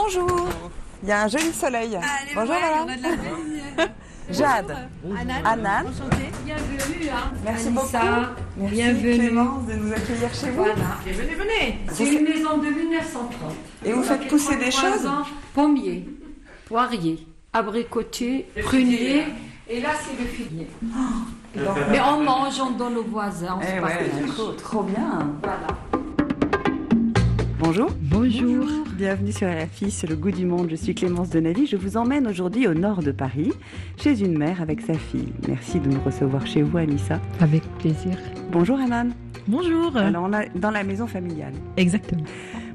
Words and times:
Bonjour. 0.00 0.48
Il 1.02 1.08
y 1.08 1.12
a 1.12 1.22
un 1.22 1.28
joli 1.28 1.52
soleil. 1.52 1.96
Allez, 1.96 2.34
Bonjour 2.34 2.54
ouais, 2.54 2.60
madame. 2.60 2.86
on 2.86 2.92
a 2.92 2.96
de 2.96 3.02
la 3.02 3.08
famille. 3.08 3.62
Jade. 4.30 4.76
Anan. 5.44 5.84
Bienvenue. 6.44 7.08
Hein. 7.10 7.32
Merci 7.44 7.66
Anissa, 7.66 7.98
beaucoup. 8.00 8.32
Merci 8.58 8.74
Bienvenue. 8.74 9.18
Clémence 9.18 9.66
de 9.66 9.72
nous 9.72 9.92
accueillir 9.92 10.34
chez 10.34 10.50
vous. 10.50 10.56
Voilà. 10.56 10.74
Venez, 11.04 11.34
venez. 11.34 11.78
C'est 11.92 12.14
une 12.14 12.24
maison 12.24 12.58
de 12.58 12.68
1930. 12.68 13.52
Et 13.84 13.92
vous 13.92 14.02
faites 14.04 14.28
pousser 14.28 14.56
des 14.56 14.68
33 14.68 14.90
choses 14.98 15.06
ans. 15.06 15.22
Pommiers, 15.54 16.04
poiriers, 16.66 17.26
abricotiers, 17.52 18.48
pruniers. 18.62 19.24
Et 19.68 19.80
là, 19.80 19.90
c'est 20.00 20.22
le 20.22 20.28
figuier. 20.28 20.68
Donc, 21.56 21.76
mais 21.90 22.00
on 22.00 22.22
mange, 22.22 22.60
on 22.60 22.70
donne 22.70 22.98
aux 22.98 23.04
voisins. 23.04 23.58
On 23.58 23.62
se 23.62 23.66
Eh 23.76 23.80
ouais, 23.80 24.32
trop, 24.32 24.52
trop 24.52 24.82
bien. 24.84 25.28
Voilà. 25.42 25.66
Bonjour. 27.60 27.90
Bonjour. 28.00 28.66
Bienvenue 28.96 29.32
sur 29.32 29.48
RFI, 29.48 29.90
c'est 29.90 30.06
le 30.06 30.14
goût 30.14 30.30
du 30.30 30.46
monde. 30.46 30.68
Je 30.70 30.76
suis 30.76 30.94
Clémence 30.94 31.30
Denali. 31.30 31.66
Je 31.66 31.76
vous 31.76 31.96
emmène 31.96 32.28
aujourd'hui 32.28 32.68
au 32.68 32.74
nord 32.74 33.02
de 33.02 33.10
Paris, 33.10 33.52
chez 34.00 34.20
une 34.20 34.38
mère 34.38 34.62
avec 34.62 34.80
sa 34.80 34.94
fille. 34.94 35.32
Merci 35.48 35.80
de 35.80 35.88
nous 35.88 36.00
recevoir 36.00 36.46
chez 36.46 36.62
vous, 36.62 36.78
Anissa. 36.78 37.20
Avec 37.40 37.62
plaisir. 37.78 38.16
Bonjour, 38.52 38.78
Anan. 38.78 39.10
Bonjour. 39.48 39.96
Alors, 39.96 40.24
on 40.24 40.32
est 40.34 40.56
dans 40.56 40.70
la 40.70 40.84
maison 40.84 41.08
familiale. 41.08 41.54
Exactement. 41.76 42.22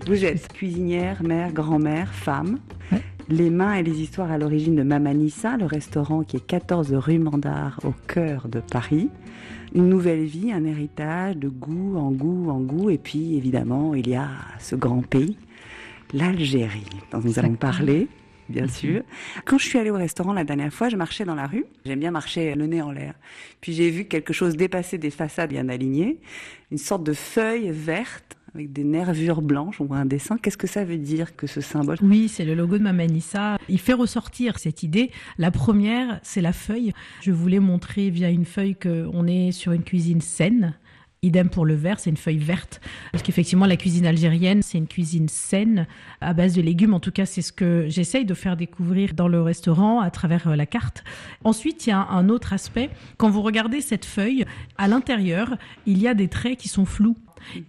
Vous 0.06 0.26
êtes 0.26 0.52
cuisinière, 0.52 1.24
mère, 1.24 1.54
grand-mère, 1.54 2.14
femme. 2.14 2.60
Ouais. 2.92 3.02
Les 3.30 3.50
mains 3.50 3.76
et 3.76 3.84
les 3.84 4.02
histoires 4.02 4.32
à 4.32 4.38
l'origine 4.38 4.76
de 4.76 4.84
Mamanissa, 4.84 5.56
le 5.56 5.66
restaurant 5.66 6.24
qui 6.24 6.38
est 6.38 6.46
14 6.46 6.94
rue 6.94 7.20
Mandar 7.20 7.80
au 7.84 7.94
cœur 8.08 8.50
de 8.50 8.60
Paris. 8.60 9.10
Une 9.74 9.88
nouvelle 9.88 10.26
vie, 10.26 10.52
un 10.52 10.66
héritage 10.66 11.38
de 11.38 11.48
goût 11.48 11.98
en 11.98 12.12
goût 12.12 12.50
en 12.50 12.60
goût. 12.60 12.90
Et 12.90 12.98
puis, 12.98 13.38
évidemment, 13.38 13.96
il 13.96 14.10
y 14.10 14.16
a 14.16 14.28
ce 14.60 14.76
grand 14.76 15.02
pays, 15.08 15.38
l'Algérie, 16.14 16.84
dont 17.12 17.22
nous 17.24 17.40
allons 17.40 17.56
parler. 17.56 18.10
Bien 18.50 18.68
sûr. 18.68 19.04
Quand 19.46 19.58
je 19.58 19.66
suis 19.66 19.80
allée 19.80 19.90
au 19.90 19.96
restaurant 19.96 20.34
la 20.34 20.44
dernière 20.44 20.74
fois, 20.74 20.90
je 20.90 20.98
marchais 20.98 21.24
dans 21.24 21.34
la 21.34 21.48
rue. 21.48 21.66
J'aime 21.86 22.02
bien 22.02 22.12
marcher 22.12 22.56
le 22.56 22.68
nez 22.68 22.82
en 22.82 22.92
l'air. 22.92 23.14
Puis 23.62 23.72
j'ai 23.72 23.90
vu 23.90 24.06
quelque 24.06 24.34
chose 24.34 24.58
dépasser 24.58 24.98
des 24.98 25.12
façades 25.12 25.50
bien 25.50 25.70
alignées. 25.70 26.20
Une 26.72 26.78
sorte 26.78 27.04
de 27.04 27.14
feuille 27.14 27.72
verte 27.72 28.38
avec 28.56 28.72
des 28.72 28.84
nervures 28.84 29.42
blanches. 29.42 29.82
On 29.82 29.86
voit 29.86 29.98
un 29.98 30.06
dessin. 30.06 30.38
Qu'est-ce 30.38 30.58
que 30.58 30.68
ça 30.68 30.86
veut 30.86 30.98
dire 30.98 31.36
que 31.36 31.48
ce 31.48 31.62
symbole? 31.62 31.98
Oui, 32.02 32.28
c'est 32.28 32.46
le 32.46 32.54
logo 32.54 32.78
de 32.78 32.84
Mamanissa. 32.84 33.58
Il 33.68 33.80
fait 33.80 33.94
ressortir 33.94 34.60
cette 34.60 34.84
idée. 34.84 35.12
La 35.38 35.50
première, 35.50 36.20
c'est 36.22 36.42
la 36.42 36.54
feuille. 36.54 36.94
Je 37.22 37.32
voulais 37.32 37.60
montrer 37.60 38.10
via 38.10 38.30
une 38.30 38.46
feuille 38.46 38.76
qu'on 38.76 39.26
est 39.28 39.52
sur 39.52 39.72
une 39.72 39.84
cuisine 39.84 40.22
saine. 40.22 40.76
Idem 41.24 41.50
pour 41.50 41.66
le 41.66 41.74
vert, 41.74 42.02
c'est 42.02 42.10
une 42.10 42.18
feuille 42.18 42.38
verte. 42.38 42.82
Parce 43.14 43.24
qu'effectivement, 43.24 43.66
la 43.66 43.78
cuisine 43.78 44.06
algérienne, 44.06 44.62
c'est 44.62 44.78
une 44.78 44.88
cuisine 44.88 45.30
saine, 45.30 45.88
à 46.20 46.34
base 46.34 46.54
de 46.54 46.62
légumes. 46.62 46.94
En 46.94 47.00
tout 47.00 47.14
cas, 47.14 47.26
c'est 47.26 47.42
ce 47.42 47.54
que 47.54 47.86
j'essaye 47.88 48.26
de 48.26 48.34
faire 48.34 48.58
découvrir 48.58 49.14
dans 49.14 49.30
le 49.30 49.42
restaurant 49.42 50.02
à 50.02 50.12
travers 50.12 50.50
euh, 50.50 50.56
la 50.58 50.66
carte. 50.66 51.06
Ensuite, 51.46 51.88
il 51.88 51.92
y 51.92 51.94
a 51.94 52.08
un 52.10 52.28
autre 52.28 52.52
aspect. 52.52 52.90
Quand 53.16 53.30
vous 53.30 53.42
regardez 53.42 53.80
cette 53.80 54.04
feuille, 54.04 54.44
à 54.78 54.90
l'intérieur, 54.90 55.56
il 55.86 55.98
y 56.00 56.10
a 56.10 56.14
des 56.14 56.28
traits 56.28 56.60
qui 56.60 56.68
sont 56.68 56.86
flous. 56.86 57.16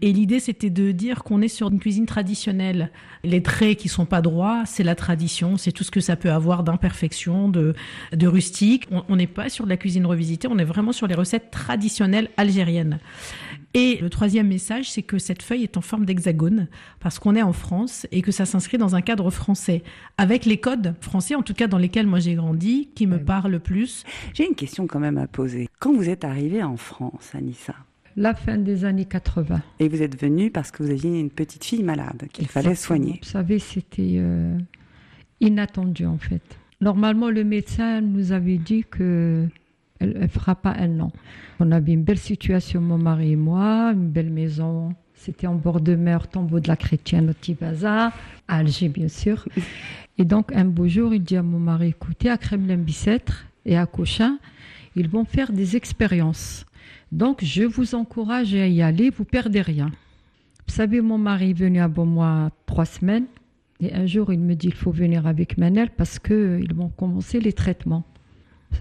Et 0.02 0.12
l'idée, 0.12 0.40
c'était 0.40 0.70
de 0.70 0.92
dire 0.92 1.24
qu'on 1.24 1.42
est 1.42 1.48
sur 1.48 1.70
une 1.70 1.78
cuisine 1.78 2.06
traditionnelle. 2.06 2.90
Les 3.22 3.42
traits 3.42 3.78
qui 3.78 3.88
sont 3.88 4.06
pas 4.06 4.20
droits, 4.20 4.64
c'est 4.66 4.82
la 4.82 4.94
tradition, 4.94 5.56
c'est 5.56 5.72
tout 5.72 5.84
ce 5.84 5.90
que 5.90 6.00
ça 6.00 6.16
peut 6.16 6.30
avoir 6.30 6.62
d'imperfection, 6.62 7.48
de, 7.48 7.74
de 8.12 8.26
rustique. 8.26 8.86
On 8.90 9.16
n'est 9.16 9.26
pas 9.26 9.48
sur 9.48 9.64
de 9.64 9.70
la 9.70 9.76
cuisine 9.76 10.06
revisitée, 10.06 10.48
on 10.48 10.58
est 10.58 10.64
vraiment 10.64 10.92
sur 10.92 11.06
les 11.06 11.14
recettes 11.14 11.50
traditionnelles 11.50 12.30
algériennes. 12.36 12.98
Et 13.76 13.98
le 14.00 14.08
troisième 14.08 14.46
message, 14.46 14.90
c'est 14.92 15.02
que 15.02 15.18
cette 15.18 15.42
feuille 15.42 15.64
est 15.64 15.76
en 15.76 15.80
forme 15.80 16.04
d'hexagone, 16.04 16.68
parce 17.00 17.18
qu'on 17.18 17.34
est 17.34 17.42
en 17.42 17.52
France 17.52 18.06
et 18.12 18.22
que 18.22 18.30
ça 18.30 18.46
s'inscrit 18.46 18.78
dans 18.78 18.94
un 18.94 19.00
cadre 19.00 19.30
français, 19.30 19.82
avec 20.16 20.44
les 20.44 20.58
codes 20.58 20.94
français, 21.00 21.34
en 21.34 21.42
tout 21.42 21.54
cas 21.54 21.66
dans 21.66 21.78
lesquels 21.78 22.06
moi 22.06 22.20
j'ai 22.20 22.34
grandi, 22.34 22.90
qui 22.94 23.08
me 23.08 23.18
parlent 23.18 23.50
le 23.50 23.58
plus. 23.58 24.04
J'ai 24.32 24.46
une 24.46 24.54
question 24.54 24.86
quand 24.86 25.00
même 25.00 25.18
à 25.18 25.26
poser. 25.26 25.68
Quand 25.80 25.92
vous 25.92 26.08
êtes 26.08 26.24
arrivée 26.24 26.62
en 26.62 26.76
France, 26.76 27.32
Anissa, 27.34 27.74
La 28.16 28.34
fin 28.34 28.58
des 28.58 28.84
années 28.84 29.06
80. 29.06 29.60
et 29.80 29.88
vous 29.88 30.02
êtes 30.02 30.20
venue 30.20 30.50
parce 30.50 30.70
que 30.70 30.82
vous 30.82 30.90
aviez 30.90 31.18
une 31.18 31.30
petite 31.30 31.64
fille 31.64 31.82
malade 31.82 32.26
qu'il 32.32 32.46
fallait 32.46 32.74
soigner. 32.74 33.18
Vous 33.22 33.28
savez, 33.28 33.58
c'était 33.58 34.16
euh, 34.18 34.56
inattendu 35.40 36.06
en 36.06 36.18
fait. 36.18 36.42
Normalement, 36.80 37.30
le 37.30 37.44
médecin 37.44 38.00
nous 38.00 38.32
avait 38.32 38.58
dit 38.58 38.84
que 38.88 39.46
elle, 40.00 40.16
elle 40.20 40.28
fera 40.28 40.54
pas 40.54 40.74
un 40.78 41.00
an. 41.00 41.12
On 41.60 41.72
avait 41.72 41.92
une 41.92 42.02
belle 42.02 42.18
situation, 42.18 42.80
mon 42.80 42.98
mari 42.98 43.32
et 43.32 43.36
moi, 43.36 43.92
une 43.94 44.08
belle 44.10 44.30
maison. 44.30 44.94
C'était 45.14 45.46
en 45.46 45.54
bord 45.54 45.80
de 45.80 45.94
mer, 45.94 46.28
tombeau 46.28 46.60
de 46.60 46.68
la 46.68 46.76
chrétienne 46.76 47.30
au 47.30 47.32
Tibaza, 47.32 48.12
à 48.48 48.56
Alger 48.58 48.88
bien 48.88 49.08
sûr. 49.08 49.48
Et 50.18 50.24
donc 50.24 50.52
un 50.54 50.64
beau 50.64 50.86
jour, 50.86 51.12
il 51.14 51.22
dit 51.22 51.36
à 51.36 51.42
mon 51.42 51.58
mari, 51.58 51.88
écoutez, 51.88 52.30
à 52.30 52.38
Kremlin-Bicêtre 52.38 53.46
et 53.66 53.76
à 53.76 53.86
Cochin, 53.86 54.38
ils 54.94 55.08
vont 55.08 55.24
faire 55.24 55.52
des 55.52 55.74
expériences. 55.74 56.64
Donc 57.12 57.44
je 57.44 57.62
vous 57.62 57.94
encourage 57.94 58.54
à 58.54 58.66
y 58.66 58.82
aller, 58.82 59.10
vous 59.10 59.24
perdez 59.24 59.60
rien. 59.60 59.90
Vous 60.66 60.72
savez, 60.72 61.00
mon 61.00 61.18
mari 61.18 61.50
est 61.50 61.58
venu 61.58 61.80
à 61.80 61.88
Beaumois 61.88 62.50
trois 62.66 62.86
semaines. 62.86 63.26
Et 63.80 63.92
un 63.92 64.06
jour, 64.06 64.32
il 64.32 64.40
me 64.40 64.54
dit 64.54 64.68
il 64.68 64.74
faut 64.74 64.92
venir 64.92 65.26
avec 65.26 65.58
Manel 65.58 65.90
parce 65.90 66.18
qu'ils 66.18 66.72
vont 66.74 66.88
commencer 66.88 67.40
les 67.40 67.52
traitements. 67.52 68.04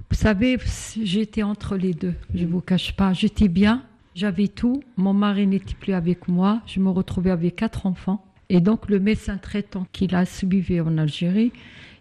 Vous 0.10 0.16
savez, 0.16 0.58
j'étais 1.04 1.44
entre 1.44 1.76
les 1.76 1.94
deux. 1.94 2.14
Je 2.34 2.46
ne 2.46 2.50
vous 2.50 2.62
cache 2.62 2.96
pas. 2.96 3.14
J'étais 3.14 3.48
bien, 3.48 3.84
j'avais 4.16 4.48
tout. 4.48 4.82
Mon 4.98 5.14
mari 5.14 5.46
n'était 5.46 5.76
plus 5.76 5.94
avec 5.94 6.28
moi. 6.28 6.62
Je 6.66 6.80
me 6.80 6.90
retrouvais 6.90 7.32
avec 7.32 7.56
quatre 7.58 7.86
enfants. 7.86 8.24
Et 8.50 8.60
donc, 8.60 8.90
le 8.90 9.00
médecin 9.00 9.38
traitant 9.38 9.86
qui 9.92 10.08
l'a 10.08 10.26
suivi 10.26 10.80
en 10.80 10.98
Algérie, 10.98 11.52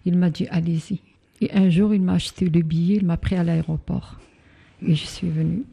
il 0.04 0.16
m'a 0.16 0.30
dit 0.30 0.46
allez-y. 0.48 1.00
Et 1.40 1.52
un 1.52 1.70
jour, 1.70 1.94
il 1.94 2.02
m'a 2.02 2.14
acheté 2.14 2.48
le 2.48 2.62
billet, 2.62 2.96
il 2.96 3.06
m'a 3.06 3.16
pris 3.16 3.36
à 3.36 3.42
l'aéroport. 3.42 4.18
Et 4.86 4.94
je 4.94 5.06
suis 5.06 5.28
venue. 5.28 5.64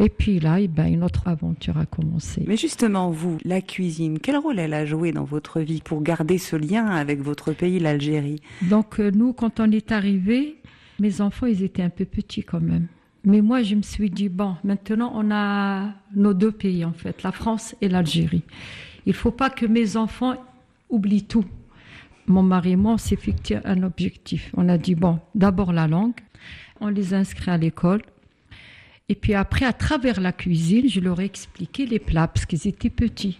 Et 0.00 0.08
puis 0.08 0.40
là, 0.40 0.60
eh 0.60 0.68
ben, 0.68 0.86
une 0.86 1.04
autre 1.04 1.28
aventure 1.28 1.78
a 1.78 1.86
commencé. 1.86 2.44
Mais 2.46 2.56
justement, 2.56 3.10
vous, 3.10 3.38
la 3.44 3.60
cuisine, 3.60 4.18
quel 4.18 4.36
rôle 4.36 4.58
elle 4.58 4.74
a 4.74 4.84
joué 4.84 5.12
dans 5.12 5.24
votre 5.24 5.60
vie 5.60 5.80
pour 5.84 6.02
garder 6.02 6.38
ce 6.38 6.56
lien 6.56 6.86
avec 6.86 7.20
votre 7.20 7.52
pays, 7.52 7.78
l'Algérie? 7.78 8.40
Donc 8.62 8.98
euh, 9.00 9.10
nous, 9.10 9.32
quand 9.32 9.60
on 9.60 9.70
est 9.70 9.92
arrivé, 9.92 10.56
mes 10.98 11.20
enfants, 11.20 11.46
ils 11.46 11.62
étaient 11.62 11.82
un 11.82 11.90
peu 11.90 12.04
petits 12.04 12.42
quand 12.42 12.60
même. 12.60 12.86
Mais 13.24 13.40
moi, 13.40 13.62
je 13.62 13.76
me 13.76 13.82
suis 13.82 14.10
dit, 14.10 14.28
bon, 14.28 14.56
maintenant, 14.64 15.12
on 15.14 15.30
a 15.30 15.92
nos 16.14 16.34
deux 16.34 16.50
pays, 16.50 16.84
en 16.84 16.92
fait, 16.92 17.22
la 17.22 17.30
France 17.30 17.76
et 17.80 17.88
l'Algérie. 17.88 18.42
Il 19.06 19.14
faut 19.14 19.30
pas 19.30 19.50
que 19.50 19.64
mes 19.66 19.96
enfants 19.96 20.34
oublient 20.90 21.24
tout. 21.24 21.44
Mon 22.26 22.42
mari 22.42 22.72
et 22.72 22.76
moi, 22.76 22.94
on 22.94 22.98
s'est 22.98 23.16
fixé 23.16 23.58
un 23.64 23.82
objectif. 23.82 24.52
On 24.56 24.68
a 24.68 24.78
dit, 24.78 24.94
bon, 24.94 25.20
d'abord 25.34 25.72
la 25.72 25.86
langue, 25.86 26.14
on 26.80 26.88
les 26.88 27.14
inscrit 27.14 27.50
à 27.50 27.56
l'école. 27.56 28.02
Et 29.08 29.14
puis 29.14 29.34
après, 29.34 29.64
à 29.64 29.72
travers 29.72 30.20
la 30.20 30.32
cuisine, 30.32 30.88
je 30.88 31.00
leur 31.00 31.20
ai 31.20 31.24
expliqué 31.24 31.86
les 31.86 31.98
plats, 31.98 32.28
parce 32.28 32.46
qu'ils 32.46 32.66
étaient 32.66 32.90
petits. 32.90 33.38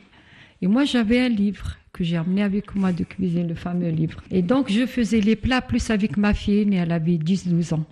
Et 0.60 0.66
moi, 0.66 0.84
j'avais 0.84 1.20
un 1.20 1.28
livre 1.28 1.76
que 1.92 2.04
j'ai 2.04 2.16
amené 2.16 2.42
avec 2.42 2.74
moi 2.74 2.92
de 2.92 3.04
cuisine, 3.04 3.48
le 3.48 3.54
fameux 3.54 3.90
livre. 3.90 4.22
Et 4.30 4.42
donc, 4.42 4.70
je 4.70 4.86
faisais 4.86 5.20
les 5.20 5.36
plats 5.36 5.60
plus 5.62 5.90
avec 5.90 6.16
ma 6.16 6.34
fille 6.34 6.60
aînée, 6.60 6.76
elle 6.76 6.92
avait 6.92 7.16
10-12 7.16 7.74
ans. 7.74 7.84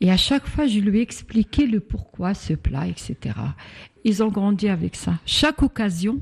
Et 0.00 0.10
à 0.10 0.16
chaque 0.16 0.46
fois, 0.46 0.66
je 0.66 0.80
lui 0.80 0.98
ai 0.98 1.02
expliqué 1.02 1.66
le 1.66 1.80
pourquoi 1.80 2.34
ce 2.34 2.54
plat, 2.54 2.86
etc. 2.86 3.16
Ils 4.04 4.22
ont 4.22 4.28
grandi 4.28 4.68
avec 4.68 4.96
ça. 4.96 5.18
Chaque 5.24 5.62
occasion, 5.62 6.20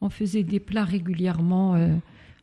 on 0.00 0.10
faisait 0.10 0.42
des 0.42 0.60
plats 0.60 0.84
régulièrement. 0.84 1.74
euh, 1.74 1.88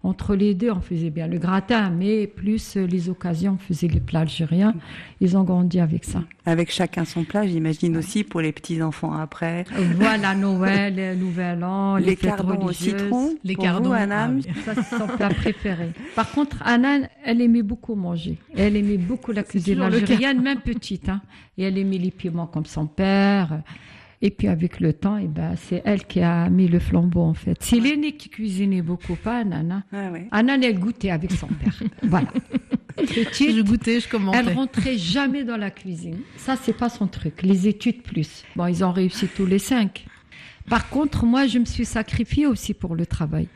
entre 0.05 0.35
les 0.35 0.53
deux, 0.53 0.69
on 0.69 0.81
faisait 0.81 1.09
bien 1.09 1.27
le 1.27 1.37
gratin, 1.37 1.89
mais 1.89 2.27
plus 2.27 2.75
euh, 2.75 2.85
les 2.85 3.07
occasions, 3.09 3.53
on 3.53 3.57
faisait 3.57 3.87
les 3.87 4.01
plats 4.01 4.19
algériens. 4.19 4.73
Ils 5.21 5.37
ont 5.37 5.43
grandi 5.43 5.79
avec 5.79 6.03
ça. 6.03 6.23
Avec 6.45 6.71
chacun 6.71 7.05
son 7.05 7.23
plat, 7.23 7.47
j'imagine 7.47 7.95
aussi 7.95 8.25
pour 8.25 8.41
les 8.41 8.51
petits-enfants 8.51 9.13
après. 9.13 9.63
Voilà, 9.95 10.35
Noël, 10.35 11.17
Nouvel 11.19 11.63
An, 11.63 11.95
les, 11.95 12.05
Les 12.07 12.15
fêtes 12.17 12.35
cardons 12.35 12.65
au 12.65 12.71
citron, 12.73 13.33
Les 13.45 13.55
pour 13.55 13.63
cardons, 13.63 13.89
vous, 13.91 13.95
ah 13.95 14.29
oui. 14.29 14.45
Ça, 14.65 14.75
c'est 14.75 14.97
son 14.97 15.07
plat 15.07 15.29
préféré. 15.33 15.91
Par 16.15 16.29
contre, 16.31 16.57
Anna, 16.65 17.07
elle 17.23 17.39
aimait 17.39 17.63
beaucoup 17.63 17.95
manger. 17.95 18.37
Elle 18.57 18.75
aimait 18.75 18.97
beaucoup 18.97 19.31
la 19.31 19.43
cuisine 19.43 19.81
algérienne, 19.81 20.41
même 20.41 20.59
petite. 20.59 21.07
hein. 21.07 21.21
Et 21.57 21.63
elle 21.63 21.77
aimait 21.77 21.97
les 21.97 22.11
piments 22.11 22.47
comme 22.47 22.65
son 22.65 22.87
père. 22.87 23.61
Et 24.25 24.31
puis 24.31 24.47
avec 24.47 24.79
le 24.79 24.93
temps, 24.93 25.17
eh 25.17 25.27
ben, 25.27 25.55
c'est 25.57 25.81
elle 25.83 26.05
qui 26.05 26.21
a 26.21 26.49
mis 26.49 26.69
le 26.69 26.79
flambeau 26.79 27.23
en 27.23 27.33
fait. 27.33 27.57
C'est 27.59 27.81
l'aînée 27.81 28.13
qui 28.13 28.29
cuisinait 28.29 28.81
beaucoup, 28.81 29.15
pas 29.15 29.39
Anna. 29.39 29.83
Ah 29.91 30.11
ouais. 30.11 30.29
Anna, 30.31 30.55
elle 30.63 30.79
goûtait 30.79 31.11
avec 31.11 31.33
son 31.33 31.47
père. 31.47 31.77
voilà. 32.03 32.31
Petite, 32.95 33.53
Je 33.53 33.61
goûtais, 33.61 33.99
je 33.99 34.07
commentais. 34.07 34.37
elle 34.37 34.53
rentrait 34.53 34.97
jamais 34.97 35.43
dans 35.43 35.57
la 35.57 35.71
cuisine. 35.71 36.19
Ça, 36.37 36.55
c'est 36.55 36.71
pas 36.77 36.87
son 36.87 37.07
truc. 37.07 37.41
Les 37.41 37.67
études 37.67 38.01
plus. 38.01 38.45
Bon, 38.55 38.65
ils 38.67 38.81
ont 38.85 38.93
réussi 38.93 39.27
tous 39.27 39.45
les 39.45 39.59
cinq. 39.59 40.05
Par 40.69 40.89
contre, 40.89 41.25
moi, 41.25 41.45
je 41.45 41.59
me 41.59 41.65
suis 41.65 41.85
sacrifiée 41.85 42.47
aussi 42.47 42.73
pour 42.73 42.95
le 42.95 43.05
travail. 43.05 43.49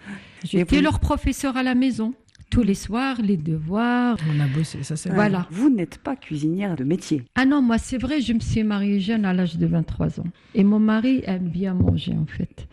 J'étais 0.43 0.81
leur 0.81 0.99
professeur 0.99 1.55
à 1.55 1.63
la 1.63 1.75
maison. 1.75 2.13
Tous 2.49 2.63
les 2.63 2.75
soirs, 2.75 3.21
les 3.21 3.37
devoirs. 3.37 4.17
On 4.33 4.39
a 4.39 4.47
bossé, 4.47 4.83
ça 4.83 4.95
c'est 4.95 5.09
Voilà. 5.13 5.47
Vous 5.51 5.69
n'êtes 5.69 5.97
pas 5.97 6.15
cuisinière 6.15 6.75
de 6.75 6.83
métier. 6.83 7.23
Ah 7.35 7.45
non, 7.45 7.61
moi, 7.61 7.77
c'est 7.77 7.97
vrai, 7.97 8.21
je 8.21 8.33
me 8.33 8.39
suis 8.39 8.63
mariée 8.63 8.99
jeune 8.99 9.25
à 9.25 9.33
l'âge 9.33 9.57
de 9.57 9.67
23 9.67 10.21
ans. 10.21 10.27
Et 10.55 10.63
mon 10.63 10.79
mari 10.79 11.21
aime 11.25 11.49
bien 11.49 11.73
manger, 11.73 12.13
en 12.13 12.25
fait. 12.25 12.67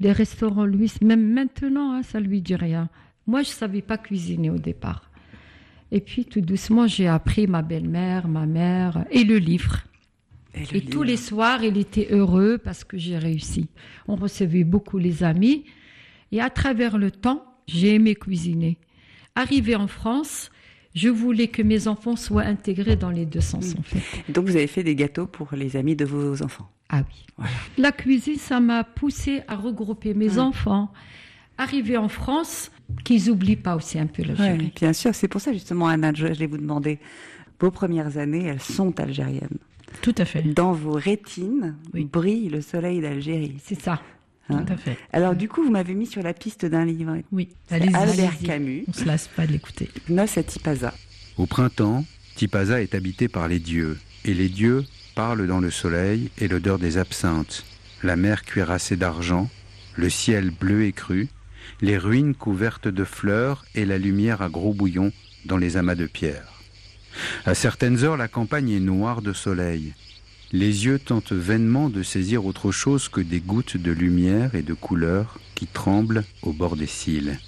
Les 0.00 0.12
restaurants, 0.12 0.66
lui, 0.66 0.92
même 1.02 1.32
maintenant, 1.32 1.92
hein, 1.92 2.02
ça 2.02 2.18
lui 2.18 2.40
dit 2.40 2.56
rien. 2.56 2.88
Moi, 3.26 3.42
je 3.42 3.50
ne 3.50 3.54
savais 3.54 3.82
pas 3.82 3.98
cuisiner 3.98 4.50
au 4.50 4.58
départ. 4.58 5.10
Et 5.92 6.00
puis, 6.00 6.24
tout 6.24 6.40
doucement, 6.40 6.86
j'ai 6.86 7.06
appris 7.06 7.46
ma 7.46 7.62
belle-mère, 7.62 8.26
ma 8.26 8.46
mère 8.46 9.04
et 9.10 9.24
le 9.24 9.38
livre. 9.38 9.84
Et, 10.54 10.82
tous 10.82 11.02
les 11.02 11.16
soirs, 11.16 11.64
il 11.64 11.78
était 11.78 12.08
heureux 12.10 12.58
parce 12.58 12.84
que 12.84 12.98
j'ai 12.98 13.16
réussi. 13.16 13.68
On 14.06 14.16
recevait 14.16 14.64
beaucoup 14.64 14.98
les 14.98 15.22
amis. 15.22 15.64
Et 16.30 16.40
à 16.40 16.50
travers 16.50 16.98
le 16.98 17.10
temps, 17.10 17.44
j'ai 17.66 17.94
aimé 17.94 18.14
cuisiner. 18.14 18.78
Arrivé 19.34 19.76
en 19.76 19.86
France, 19.86 20.50
je 20.94 21.08
voulais 21.08 21.48
que 21.48 21.62
mes 21.62 21.88
enfants 21.88 22.16
soient 22.16 22.42
intégrés 22.42 22.96
dans 22.96 23.10
les 23.10 23.24
deux 23.24 23.40
sens, 23.40 23.74
en 23.78 23.82
fait. 23.82 24.00
Donc, 24.30 24.46
vous 24.46 24.56
avez 24.56 24.66
fait 24.66 24.82
des 24.82 24.94
gâteaux 24.94 25.26
pour 25.26 25.48
les 25.54 25.76
amis 25.76 25.96
de 25.96 26.04
vos 26.04 26.42
enfants 26.42 26.70
Ah 26.90 27.02
oui. 27.38 27.46
La 27.78 27.92
cuisine, 27.92 28.36
ça 28.36 28.60
m'a 28.60 28.84
poussé 28.84 29.42
à 29.48 29.56
regrouper 29.56 30.14
mes 30.14 30.38
enfants. 30.38 30.92
Arrivé 31.58 31.96
en 31.96 32.08
France, 32.08 32.70
qu'ils 33.04 33.28
n'oublient 33.28 33.56
pas 33.56 33.76
aussi 33.76 33.98
un 33.98 34.06
peu 34.06 34.22
l'Algérie. 34.22 34.58
Oui, 34.58 34.72
bien 34.74 34.92
sûr, 34.92 35.14
c'est 35.14 35.28
pour 35.28 35.40
ça 35.40 35.52
justement, 35.52 35.86
Anna, 35.86 36.12
je 36.14 36.26
vais 36.26 36.46
vous 36.46 36.58
demander, 36.58 36.98
vos 37.60 37.70
premières 37.70 38.18
années, 38.18 38.46
elles 38.46 38.60
sont 38.60 38.98
algériennes. 38.98 39.58
Tout 40.00 40.14
à 40.18 40.24
fait. 40.24 40.42
Dans 40.42 40.72
vos 40.72 40.92
rétines 40.92 41.76
brille 41.94 42.48
le 42.48 42.60
soleil 42.60 43.00
d'Algérie. 43.00 43.56
C'est 43.62 43.80
ça. 43.80 44.00
Hein 44.52 44.64
Tout 44.66 44.72
à 44.72 44.76
fait. 44.76 44.98
Alors 45.12 45.34
du 45.34 45.48
coup, 45.48 45.62
vous 45.62 45.70
m'avez 45.70 45.94
mis 45.94 46.06
sur 46.06 46.22
la 46.22 46.32
piste 46.34 46.64
d'un 46.64 46.84
livre. 46.84 47.16
Oui, 47.32 47.48
Albert 47.70 48.38
Camus. 48.44 48.84
On 48.88 48.92
se 48.92 49.04
lasse 49.04 49.28
pas 49.28 49.46
de 49.46 49.52
l'écouter. 49.52 49.88
Noce 50.08 50.38
à 50.38 50.42
Tipaza. 50.42 50.94
Au 51.36 51.46
printemps, 51.46 52.04
Tipaza 52.34 52.80
est 52.82 52.94
habité 52.94 53.28
par 53.28 53.48
les 53.48 53.58
dieux, 53.58 53.98
et 54.24 54.34
les 54.34 54.48
dieux 54.48 54.84
parlent 55.14 55.46
dans 55.46 55.60
le 55.60 55.70
soleil 55.70 56.30
et 56.38 56.48
l'odeur 56.48 56.78
des 56.78 56.98
absinthes, 56.98 57.64
la 58.02 58.16
mer 58.16 58.44
cuirassée 58.44 58.96
d'argent, 58.96 59.48
le 59.96 60.08
ciel 60.08 60.50
bleu 60.50 60.84
et 60.84 60.92
cru, 60.92 61.28
les 61.80 61.98
ruines 61.98 62.34
couvertes 62.34 62.88
de 62.88 63.04
fleurs 63.04 63.64
et 63.74 63.84
la 63.84 63.98
lumière 63.98 64.42
à 64.42 64.48
gros 64.48 64.74
bouillons 64.74 65.12
dans 65.44 65.56
les 65.56 65.76
amas 65.76 65.94
de 65.94 66.06
pierre. 66.06 66.62
À 67.44 67.54
certaines 67.54 68.04
heures, 68.04 68.16
la 68.16 68.28
campagne 68.28 68.70
est 68.70 68.80
noire 68.80 69.22
de 69.22 69.32
soleil. 69.32 69.92
Les 70.52 70.84
yeux 70.84 70.98
tentent 70.98 71.32
vainement 71.32 71.88
de 71.88 72.02
saisir 72.02 72.44
autre 72.44 72.72
chose 72.72 73.08
que 73.08 73.22
des 73.22 73.40
gouttes 73.40 73.78
de 73.78 73.90
lumière 73.90 74.54
et 74.54 74.62
de 74.62 74.74
couleur 74.74 75.38
qui 75.54 75.66
tremblent 75.66 76.24
au 76.42 76.52
bord 76.52 76.76
des 76.76 76.86
cils. 76.86 77.38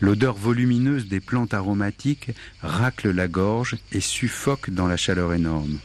L'odeur 0.00 0.36
volumineuse 0.36 1.08
des 1.08 1.18
plantes 1.18 1.52
aromatiques 1.52 2.30
racle 2.60 3.10
la 3.10 3.26
gorge 3.26 3.76
et 3.90 4.00
suffoque 4.00 4.70
dans 4.70 4.86
la 4.86 4.96
chaleur 4.96 5.32
énorme. 5.32 5.78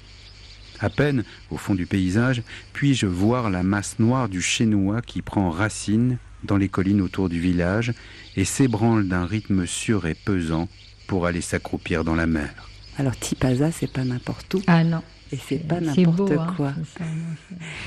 À 0.79 0.91
peine, 0.91 1.23
au 1.49 1.57
fond 1.57 1.73
du 1.73 1.87
paysage, 1.87 2.43
puis-je 2.71 3.07
voir 3.07 3.49
la 3.49 3.63
masse 3.63 3.97
noire 3.97 4.29
du 4.29 4.43
chénois 4.43 5.01
qui 5.01 5.23
prend 5.23 5.49
racine 5.49 6.19
dans 6.43 6.57
les 6.57 6.69
collines 6.69 7.01
autour 7.01 7.29
du 7.29 7.39
village 7.39 7.93
et 8.35 8.45
s'ébranle 8.45 9.07
d'un 9.07 9.25
rythme 9.25 9.65
sûr 9.65 10.05
et 10.05 10.13
pesant 10.13 10.69
pour 11.07 11.25
aller 11.25 11.41
s'accroupir 11.41 12.03
dans 12.03 12.15
la 12.15 12.27
mer. 12.27 12.69
Alors 12.99 13.17
Tipaza, 13.17 13.71
c'est 13.71 13.91
pas 13.91 14.03
n'importe 14.03 14.53
où. 14.53 14.61
Ah 14.67 14.83
non. 14.83 15.01
Et 15.31 15.37
c'est 15.37 15.67
pas 15.67 15.79
n'importe 15.79 16.31
hein, 16.31 16.53
quoi. 16.55 16.73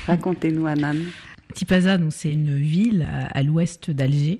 Racontez-nous, 0.07 0.67
Anan. 0.67 0.97
Tipaza, 1.53 1.97
c'est 2.09 2.31
une 2.31 2.55
ville 2.55 3.07
à, 3.33 3.43
l'ouest 3.43 3.91
d'Alger 3.91 4.37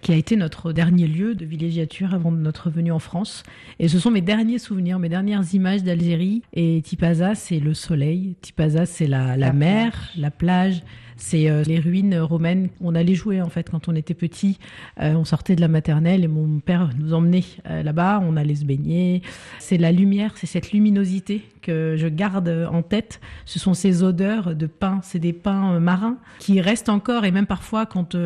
qui 0.00 0.12
a 0.12 0.16
été 0.16 0.36
notre 0.36 0.72
dernier 0.72 1.06
lieu 1.06 1.34
de 1.34 1.44
villégiature 1.44 2.14
avant 2.14 2.30
notre 2.30 2.70
venue 2.70 2.92
en 2.92 2.98
France. 2.98 3.42
Et 3.78 3.88
ce 3.88 3.98
sont 3.98 4.10
mes 4.10 4.20
derniers 4.20 4.58
souvenirs, 4.58 4.98
mes 4.98 5.08
dernières 5.08 5.54
images 5.54 5.82
d'Algérie. 5.82 6.42
Et 6.54 6.80
Tipaza, 6.82 7.34
c'est 7.34 7.58
le 7.58 7.74
soleil. 7.74 8.36
Tipaza, 8.40 8.86
c'est 8.86 9.06
la, 9.06 9.52
mer, 9.52 10.10
la 10.16 10.30
plage, 10.30 10.82
c'est 11.16 11.48
euh, 11.48 11.62
les 11.62 11.78
ruines 11.78 12.18
romaines. 12.18 12.68
On 12.80 12.94
allait 12.94 13.14
jouer 13.14 13.40
en 13.40 13.48
fait 13.48 13.70
quand 13.70 13.88
on 13.88 13.94
était 13.94 14.14
petit. 14.14 14.58
Euh, 15.00 15.14
on 15.14 15.24
sortait 15.24 15.56
de 15.56 15.60
la 15.60 15.68
maternelle 15.68 16.24
et 16.24 16.28
mon 16.28 16.60
père 16.60 16.90
nous 16.98 17.14
emmenait 17.14 17.44
euh, 17.68 17.82
là-bas. 17.82 18.22
On 18.22 18.36
allait 18.36 18.54
se 18.54 18.64
baigner. 18.64 19.22
C'est 19.58 19.78
la 19.78 19.92
lumière, 19.92 20.32
c'est 20.36 20.46
cette 20.46 20.72
luminosité 20.72 21.42
que 21.62 21.94
je 21.96 22.06
garde 22.06 22.68
en 22.70 22.82
tête. 22.82 23.20
Ce 23.44 23.58
sont 23.58 23.74
ces 23.74 24.02
odeurs 24.02 24.54
de 24.54 24.66
pain. 24.66 25.00
C'est 25.02 25.18
des 25.18 25.32
pains 25.32 25.80
marins 25.80 26.18
qui 26.38 26.60
restent 26.60 26.88
encore 26.88 27.24
et 27.24 27.30
même 27.30 27.46
parfois 27.46 27.86
quand 27.86 28.16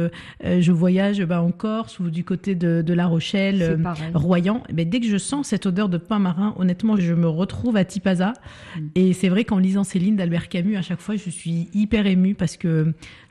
je 0.42 0.72
voyage 0.72 1.24
bah, 1.24 1.40
en 1.40 1.50
Corse 1.50 2.00
ou 2.00 2.10
du 2.10 2.22
côté 2.22 2.54
de, 2.54 2.92
La 2.92 3.06
Rochelle, 3.06 3.80
Royan, 4.14 4.62
mais 4.74 4.84
dès 4.84 5.00
que 5.00 5.06
je 5.06 5.16
sens 5.16 5.48
cette 5.48 5.64
odeur 5.64 5.88
de 5.88 5.96
pain 5.96 6.18
marin, 6.18 6.54
honnêtement, 6.58 6.96
je 6.96 7.14
me 7.14 7.28
retrouve 7.28 7.76
à 7.76 7.84
Tipaza. 7.84 8.34
Mm. 8.76 8.80
Et 8.94 9.12
c'est 9.14 9.28
vrai 9.28 9.44
qu'en 9.44 9.58
lisant 9.58 9.84
ces 9.84 9.98
lignes 9.98 10.16
d'Albert 10.16 10.48
Camus, 10.48 10.76
à 10.76 10.82
chaque 10.82 11.00
fois, 11.00 11.16
je 11.16 11.30
suis 11.30 11.68
hyper 11.72 12.06
émue 12.06 12.34
parce 12.34 12.58
que 12.58 12.79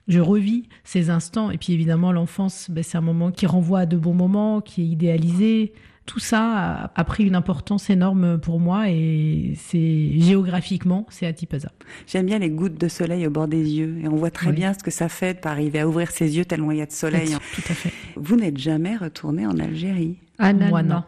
je 0.09 0.19
revis 0.19 0.67
ces 0.83 1.09
instants. 1.09 1.51
Et 1.51 1.57
puis 1.57 1.73
évidemment, 1.73 2.11
l'enfance, 2.11 2.69
ben, 2.69 2.83
c'est 2.83 2.97
un 2.97 3.01
moment 3.01 3.31
qui 3.31 3.45
renvoie 3.45 3.81
à 3.81 3.85
de 3.85 3.97
bons 3.97 4.13
moments, 4.13 4.59
qui 4.59 4.81
est 4.81 4.87
idéalisé. 4.87 5.73
Tout 6.05 6.19
ça 6.19 6.91
a, 6.95 7.03
pris 7.03 7.25
une 7.25 7.35
importance 7.35 7.91
énorme 7.91 8.39
pour 8.39 8.59
moi 8.59 8.89
et 8.89 9.53
c'est 9.55 10.19
géographiquement, 10.19 11.05
c'est 11.09 11.27
à 11.27 11.33
Tipaza. 11.33 11.71
J'aime 12.07 12.25
bien 12.25 12.39
les 12.39 12.49
gouttes 12.49 12.81
de 12.81 12.87
soleil 12.87 13.27
au 13.27 13.29
bord 13.29 13.47
des 13.47 13.61
yeux 13.61 13.99
et 14.01 14.07
on 14.07 14.15
voit 14.15 14.31
très 14.31 14.51
bien 14.51 14.73
ce 14.73 14.79
que 14.79 14.89
ça 14.89 15.07
fait 15.07 15.35
de 15.35 15.39
pas 15.39 15.51
arriver 15.51 15.81
à 15.81 15.87
ouvrir 15.87 16.09
ses 16.09 16.35
yeux 16.35 16.45
tellement 16.45 16.71
il 16.71 16.79
y 16.79 16.81
a 16.81 16.87
de 16.87 16.91
soleil. 16.91 17.35
Tout 17.53 17.61
à 17.69 17.75
fait. 17.75 17.93
Vous 18.15 18.35
n'êtes 18.37 18.57
jamais 18.57 18.97
retourné 18.97 19.45
en 19.45 19.59
Algérie? 19.59 20.17
Ah 20.39 20.51
non, 20.51 20.69
moi, 20.69 20.81
non. 20.81 21.03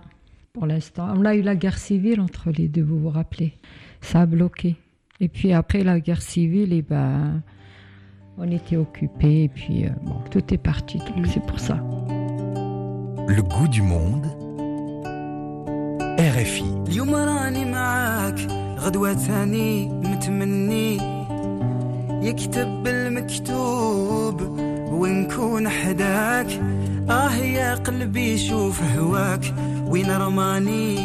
Pour 0.54 0.68
l'instant, 0.68 1.12
on 1.18 1.26
a 1.26 1.34
eu 1.34 1.42
la 1.42 1.56
guerre 1.56 1.80
civile 1.80 2.22
entre 2.22 2.52
les 2.52 2.68
deux, 2.68 2.84
vous 2.84 3.00
vous 3.00 3.10
rappelez. 3.10 3.54
Ça 4.02 4.22
a 4.22 4.26
bloqué. 4.28 4.76
Et 5.20 5.30
puis 5.30 5.52
après 5.52 5.84
la 5.84 6.00
guerre 6.00 6.22
civile, 6.22 6.74
et 6.74 6.78
eh 6.78 6.82
ben 6.84 7.42
on 8.41 8.51
était 8.51 8.77
occupés 8.77 9.45
et 9.45 9.49
puis 9.49 9.87
euh, 9.87 9.91
bon, 10.03 10.19
tout 10.31 10.45
est 10.53 10.59
parti, 10.59 11.01
c'est 11.33 11.45
pour 11.47 11.59
ça. 11.59 11.79
Le 13.29 13.43
goût 13.43 13.69
du 13.69 13.83
monde. 13.83 14.27
RFI. 16.19 16.65
اليوم 16.89 17.15
راني 17.15 17.65
معاك 17.65 18.39
غدوة 18.79 19.13
تاني 19.13 19.89
متمني 19.89 20.97
يكتب 22.23 22.87
المكتوب 22.87 24.41
ونكون 24.91 25.69
حداك 25.69 26.47
آه 27.11 27.35
يا 27.35 27.75
قلبي 27.75 28.39
شوف 28.39 28.83
هواك 28.99 29.55
وين 29.87 30.11
رماني 30.11 30.99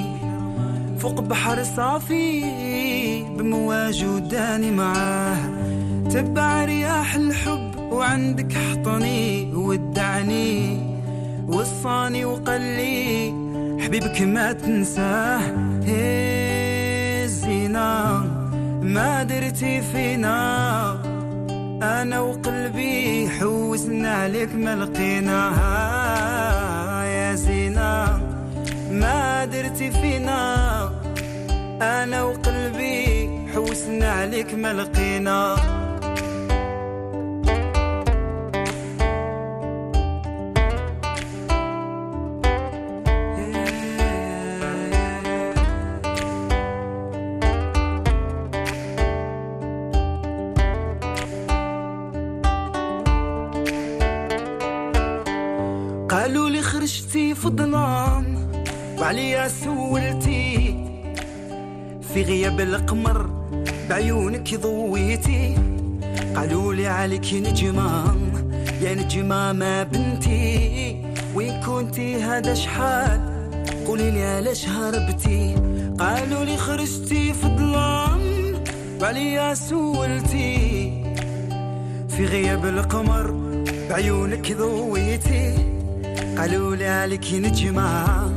فوق 0.99 1.19
بحر 1.21 1.63
صافي 1.63 2.43
بمواج 3.37 4.05
وداني 4.05 4.71
معاه 4.71 5.44
تبع 6.16 6.64
رياح 6.64 7.14
الحب 7.14 7.76
وعندك 7.76 8.52
حطني 8.52 9.54
ودعني 9.54 10.80
وصاني 11.48 12.24
وقلي. 12.24 13.34
حبيبك 13.80 14.22
ما 14.22 14.52
تنساه 14.52 15.40
هي 15.84 17.22
زينة 17.28 18.24
ما 18.82 19.22
درتي 19.22 19.80
فينا. 19.80 20.92
أنا 21.82 22.20
وقلبي 22.20 23.28
حوسنا 23.28 24.14
عليك 24.14 24.54
ما 24.54 24.76
لقيناها 24.76 25.74
يا 27.04 27.34
زينة 27.34 28.20
ما 28.90 29.44
درتي 29.44 29.90
فينا. 29.90 30.90
أنا 31.82 32.22
وقلبي 32.22 33.30
حوسنا 33.54 34.12
عليك 34.12 34.54
ما 34.54 34.72
لقينا. 34.72 35.56
وعليا 59.06 59.48
سولتي. 59.48 60.74
في 62.14 62.22
غياب 62.22 62.60
القمر 62.60 63.30
بعيونك 63.88 64.54
ضويتي. 64.54 65.54
قالوا 66.36 66.74
لي 66.74 66.86
عليك 66.86 67.34
نجمة 67.34 68.16
يا 68.82 68.94
نجمة 68.94 69.52
ما 69.52 69.82
بنتي. 69.82 71.02
وين 71.34 71.60
كنتي 71.60 72.16
هذا 72.22 72.54
شحال؟ 72.54 73.20
قولي 73.86 74.10
لي 74.10 74.24
علاش 74.24 74.68
هربتي 74.68 75.54
قالوا 75.98 76.44
لي 76.44 76.56
خرجتي 76.56 77.32
فضلان 77.32 78.54
وعليا 79.00 79.54
سولتي. 79.54 80.90
في 82.08 82.24
غياب 82.24 82.66
القمر 82.66 83.30
بعيونك 83.90 84.52
ضويتي. 84.52 85.54
قالوا 86.38 86.76
لي 86.76 86.88
عليك 86.88 87.34
نجمة. 87.34 88.35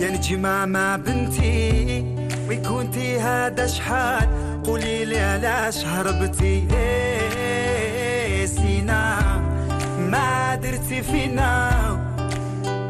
يا 0.00 0.10
نجمة 0.10 0.66
ما 0.66 0.96
بنتي 0.96 2.04
وكنتي 2.50 3.20
هذا 3.20 3.66
شحال؟ 3.66 4.28
قولي 4.64 5.04
لي 5.04 5.20
علاش 5.20 5.84
هربتي؟ 5.84 6.64
إيه 6.72 8.46
سينا 8.46 9.20
ما 9.98 10.54
درتي 10.54 11.02
فينا. 11.02 11.70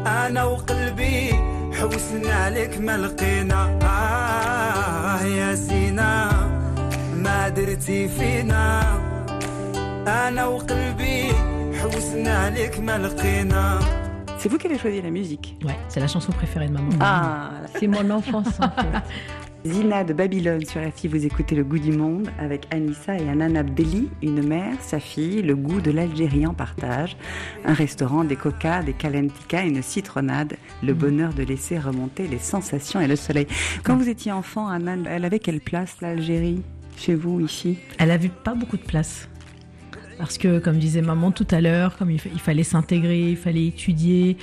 أنا 0.07 0.43
وقلبي 0.43 1.33
حوسنا 1.79 2.33
عليك 2.33 2.77
ما 2.79 2.97
لقينا. 2.97 3.79
آه 3.83 5.23
يا 5.25 5.53
زينة 5.53 6.31
ما 7.15 7.49
درتي 7.49 8.07
فينا. 8.07 8.81
أنا 10.07 10.45
وقلبي 10.45 11.31
حوسنا 11.81 12.37
عليك 12.37 12.79
ما 12.79 12.97
لقينا. 12.97 13.79
C'est 14.41 14.49
vous 14.49 14.57
qui 14.57 14.65
avez 14.65 14.79
choisi 14.79 14.99
la 15.03 15.11
musique 15.11 15.55
Ouais, 15.63 15.77
c'est 15.87 15.99
la 15.99 16.07
chanson 16.07 16.31
préférée 16.31 16.67
de 16.67 16.73
maman. 16.73 16.89
Ah, 16.99 17.51
C'est 17.75 17.85
mon 17.85 18.09
enfance 18.09 18.59
en 18.59 18.71
fait. 18.71 18.87
Zina 19.71 20.03
de 20.03 20.13
Babylone 20.13 20.65
sur 20.65 20.81
RFI, 20.81 21.09
vous 21.09 21.27
écoutez 21.27 21.53
Le 21.53 21.63
Goût 21.63 21.77
du 21.77 21.91
Monde 21.91 22.27
avec 22.39 22.65
Anissa 22.73 23.15
et 23.19 23.29
Anana 23.29 23.61
Belli, 23.61 24.09
une 24.23 24.41
mère, 24.41 24.77
sa 24.79 24.99
fille, 24.99 25.43
le 25.43 25.55
goût 25.55 25.79
de 25.79 25.91
l'Algérie 25.91 26.47
en 26.47 26.55
partage, 26.55 27.15
un 27.65 27.75
restaurant, 27.75 28.23
des 28.23 28.35
coca, 28.35 28.81
des 28.81 28.93
calentica, 28.93 29.61
une 29.61 29.83
citronnade, 29.83 30.57
le 30.81 30.95
bonheur 30.95 31.35
de 31.35 31.43
laisser 31.43 31.77
remonter 31.77 32.27
les 32.27 32.39
sensations 32.39 32.99
et 32.99 33.07
le 33.07 33.15
soleil. 33.15 33.45
Quand 33.83 33.95
vous 33.95 34.09
étiez 34.09 34.31
enfant, 34.31 34.67
Anna, 34.67 34.95
elle 35.07 35.23
avait 35.23 35.37
quelle 35.37 35.61
place 35.61 35.97
l'Algérie 36.01 36.63
chez 36.97 37.13
vous 37.13 37.41
ici? 37.41 37.77
Elle 37.99 38.09
avait 38.09 38.29
pas 38.29 38.55
beaucoup 38.55 38.77
de 38.77 38.81
place. 38.81 39.29
Parce 40.21 40.37
que, 40.37 40.59
comme 40.59 40.77
disait 40.77 41.01
maman 41.01 41.31
tout 41.31 41.47
à 41.51 41.61
l'heure, 41.61 41.97
comme 41.97 42.11
il, 42.11 42.19
fa- 42.19 42.29
il 42.33 42.39
fallait 42.39 42.63
s'intégrer, 42.63 43.31
il 43.31 43.37
fallait 43.37 43.65
étudier, 43.67 44.37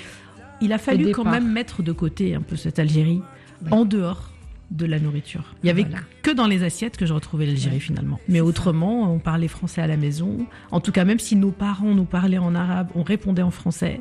il 0.60 0.72
a 0.72 0.78
fallu 0.78 1.12
quand 1.12 1.24
même 1.24 1.50
mettre 1.50 1.82
de 1.82 1.92
côté 1.92 2.34
un 2.34 2.40
peu 2.42 2.56
cette 2.56 2.78
Algérie, 2.78 3.22
en 3.70 3.84
dehors 3.84 4.30
de 4.70 4.84
la 4.84 4.98
nourriture. 5.00 5.54
Il 5.62 5.68
y 5.68 5.70
avait 5.70 5.82
Voilà. 5.84 6.00
que 6.22 6.30
dans 6.30 6.46
les 6.46 6.62
assiettes 6.62 6.96
que 6.98 7.06
je 7.06 7.14
retrouvais 7.14 7.46
l'Algérie 7.46 7.76
Ouais. 7.76 7.80
finalement. 7.80 8.20
Mais 8.28 8.40
autrement, 8.40 9.10
on 9.14 9.18
parlait 9.18 9.48
français 9.48 9.80
à 9.80 9.86
la 9.86 9.96
maison. 9.96 10.46
En 10.70 10.80
tout 10.80 10.92
cas, 10.92 11.04
même 11.06 11.18
si 11.18 11.36
nos 11.36 11.52
parents 11.52 11.94
nous 11.94 12.04
parlaient 12.04 12.36
en 12.38 12.54
arabe, 12.54 12.88
on 12.94 13.02
répondait 13.02 13.40
en 13.42 13.50
français. 13.50 14.00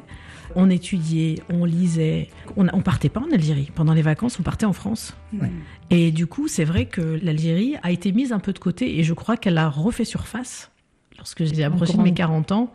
On 0.55 0.69
étudiait, 0.69 1.35
on 1.49 1.63
lisait. 1.63 2.29
On, 2.57 2.67
on 2.73 2.81
partait 2.81 3.07
pas 3.09 3.21
en 3.21 3.31
Algérie. 3.31 3.69
Pendant 3.75 3.93
les 3.93 4.01
vacances, 4.01 4.39
on 4.39 4.43
partait 4.43 4.65
en 4.65 4.73
France. 4.73 5.15
Ouais. 5.33 5.51
Et 5.89 6.11
du 6.11 6.25
coup, 6.27 6.47
c'est 6.49 6.65
vrai 6.65 6.85
que 6.85 7.17
l'Algérie 7.21 7.75
a 7.83 7.91
été 7.91 8.11
mise 8.11 8.31
un 8.33 8.39
peu 8.39 8.51
de 8.51 8.59
côté 8.59 8.99
et 8.99 9.03
je 9.03 9.13
crois 9.13 9.37
qu'elle 9.37 9.57
a 9.57 9.69
refait 9.69 10.05
surface 10.05 10.69
lorsque 11.17 11.43
j'ai 11.45 11.63
approché 11.63 11.93
de 11.93 11.97
mes 12.01 12.11
grande. 12.11 12.45
40 12.47 12.51
ans. 12.53 12.73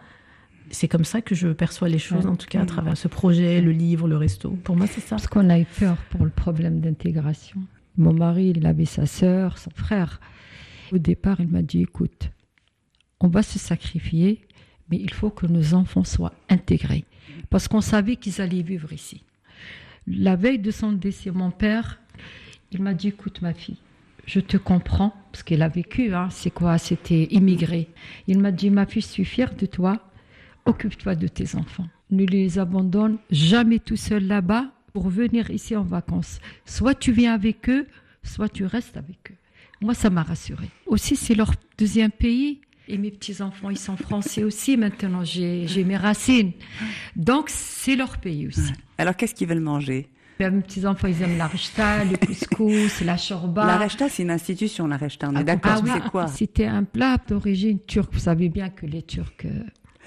C'est 0.71 0.89
comme 0.89 1.05
ça 1.05 1.21
que 1.21 1.35
je 1.35 1.49
perçois 1.49 1.89
les 1.89 1.99
choses, 1.99 2.25
Ouais. 2.25 2.31
en 2.31 2.37
tout 2.37 2.47
cas 2.47 2.63
à 2.63 2.67
travers 2.67 2.97
ce 2.97 3.09
projet, 3.09 3.61
le 3.61 3.73
livre, 3.73 4.09
le 4.09 4.17
resto. 4.17 4.51
Pour 4.65 4.77
moi, 4.77 4.87
c'est 4.87 5.01
ça. 5.01 5.17
Parce 5.17 5.27
qu'on 5.27 5.51
a 5.51 5.59
eu 5.59 5.67
peur 5.67 5.97
pour 6.11 6.25
le 6.25 6.31
problème 6.31 6.81
d'intégration. 6.81 7.61
Mon 7.99 8.15
mari, 8.15 8.53
il 8.57 8.65
avait 8.67 8.87
sa 8.87 9.05
sœur, 9.05 9.59
son 9.59 9.71
frère. 9.75 10.21
Au 10.93 10.99
départ, 10.99 11.41
il 11.41 11.49
m'a 11.49 11.63
dit, 11.63 11.83
écoute, 11.83 12.31
on 13.21 13.29
va 13.29 13.43
se 13.43 13.59
sacrifier, 13.59 14.41
mais 14.91 14.97
il 14.99 15.13
faut 15.13 15.31
que 15.31 15.47
nos 15.47 15.75
enfants 15.75 16.05
soient 16.05 16.33
intégrés. 16.49 17.05
Parce 17.51 17.69
qu'on 17.69 17.81
savait 17.83 18.17
qu'ils 18.17 18.41
allaient 18.41 18.63
vivre 18.63 18.93
ici. 18.93 19.25
La 20.07 20.37
veille 20.37 20.59
de 20.59 20.71
son 20.71 20.93
décès, 20.93 21.31
mon 21.31 21.51
père, 21.51 22.01
il 22.71 22.81
m'a 22.83 22.95
dit, 22.95 23.09
écoute 23.09 23.43
ma 23.43 23.53
fille, 23.53 23.77
je 24.27 24.41
te 24.41 24.57
comprends, 24.57 25.15
parce 25.33 25.43
qu'il 25.43 25.63
a 25.63 25.69
vécu, 25.69 26.15
hein, 26.15 26.29
c'est 26.31 26.51
quoi, 26.51 26.79
c'était 26.79 27.25
immigré. 27.25 27.89
Il 28.27 28.39
m'a 28.39 28.53
dit, 28.53 28.71
ma 28.71 28.87
fille, 28.87 29.03
je 29.03 29.09
suis 29.09 29.25
fière 29.25 29.55
de 29.55 29.67
toi, 29.67 29.99
occupe-toi 30.65 31.15
de 31.15 31.29
tes 31.29 31.57
enfants. 31.57 31.89
Ne 32.11 32.25
les 32.25 32.59
abandonne 32.59 33.19
jamais 33.31 33.79
tout 33.79 33.97
seul 33.97 34.27
là-bas 34.27 34.71
pour 34.93 35.09
venir 35.09 35.51
ici 35.51 35.75
en 35.75 35.83
vacances. 35.83 36.41
Soit 36.67 36.95
tu 36.95 37.13
viens 37.13 37.35
avec 37.35 37.69
eux, 37.69 37.87
soit 38.23 38.49
tu 38.49 38.65
restes 38.65 38.97
avec 38.97 39.31
eux. 39.31 39.37
Moi, 39.81 39.95
ça 39.95 40.11
m'a 40.11 40.23
rassurée. 40.23 40.69
Aussi, 40.87 41.17
c'est 41.17 41.35
leur 41.35 41.53
deuxième 41.79 42.13
pays. 42.13 42.61
Et 42.89 42.99
mes 42.99 43.11
petits-enfants, 43.11 43.71
ils 43.71 43.79
sont 43.79 43.97
français 43.97 44.45
aussi 44.45 44.77
maintenant. 44.77 45.25
J'ai 45.25 45.67
j'ai 45.67 45.85
mes 45.85 45.97
racines. 45.97 46.53
Donc, 47.17 47.49
c'est 47.49 47.97
leur 47.97 48.19
pays 48.19 48.47
aussi. 48.47 48.73
Alors 48.99 49.17
qu'est-ce 49.17 49.35
qu'ils 49.35 49.49
veulent 49.49 49.61
manger? 49.61 50.09
Mes 50.41 50.51
petits-enfants, 50.63 51.07
ils 51.07 51.23
aiment 51.23 51.39
la 51.39 51.47
rechta, 51.47 52.05
le 52.05 52.17
couscous, 52.17 53.01
la 53.03 53.17
shorba. 53.17 53.65
La 53.65 53.79
rechta, 53.79 54.09
c'est 54.09 54.23
une 54.25 54.31
institution, 54.31 54.87
la 54.89 54.97
rechta, 54.97 55.29
on 55.29 55.35
est 55.37 55.39
Ah, 55.41 55.45
d'accord, 55.45 55.83
ah 55.87 55.91
c'est 55.95 56.11
quoi 56.11 56.27
C'était 56.27 56.67
un 56.67 56.85
plat 56.85 57.17
d'origine 57.29 57.79
turque. 57.87 58.13
Vous 58.13 58.19
savez 58.21 58.49
bien 58.49 58.69
que 58.71 58.87
les 58.87 59.03
Turcs 59.03 59.31
euh, 59.45 59.61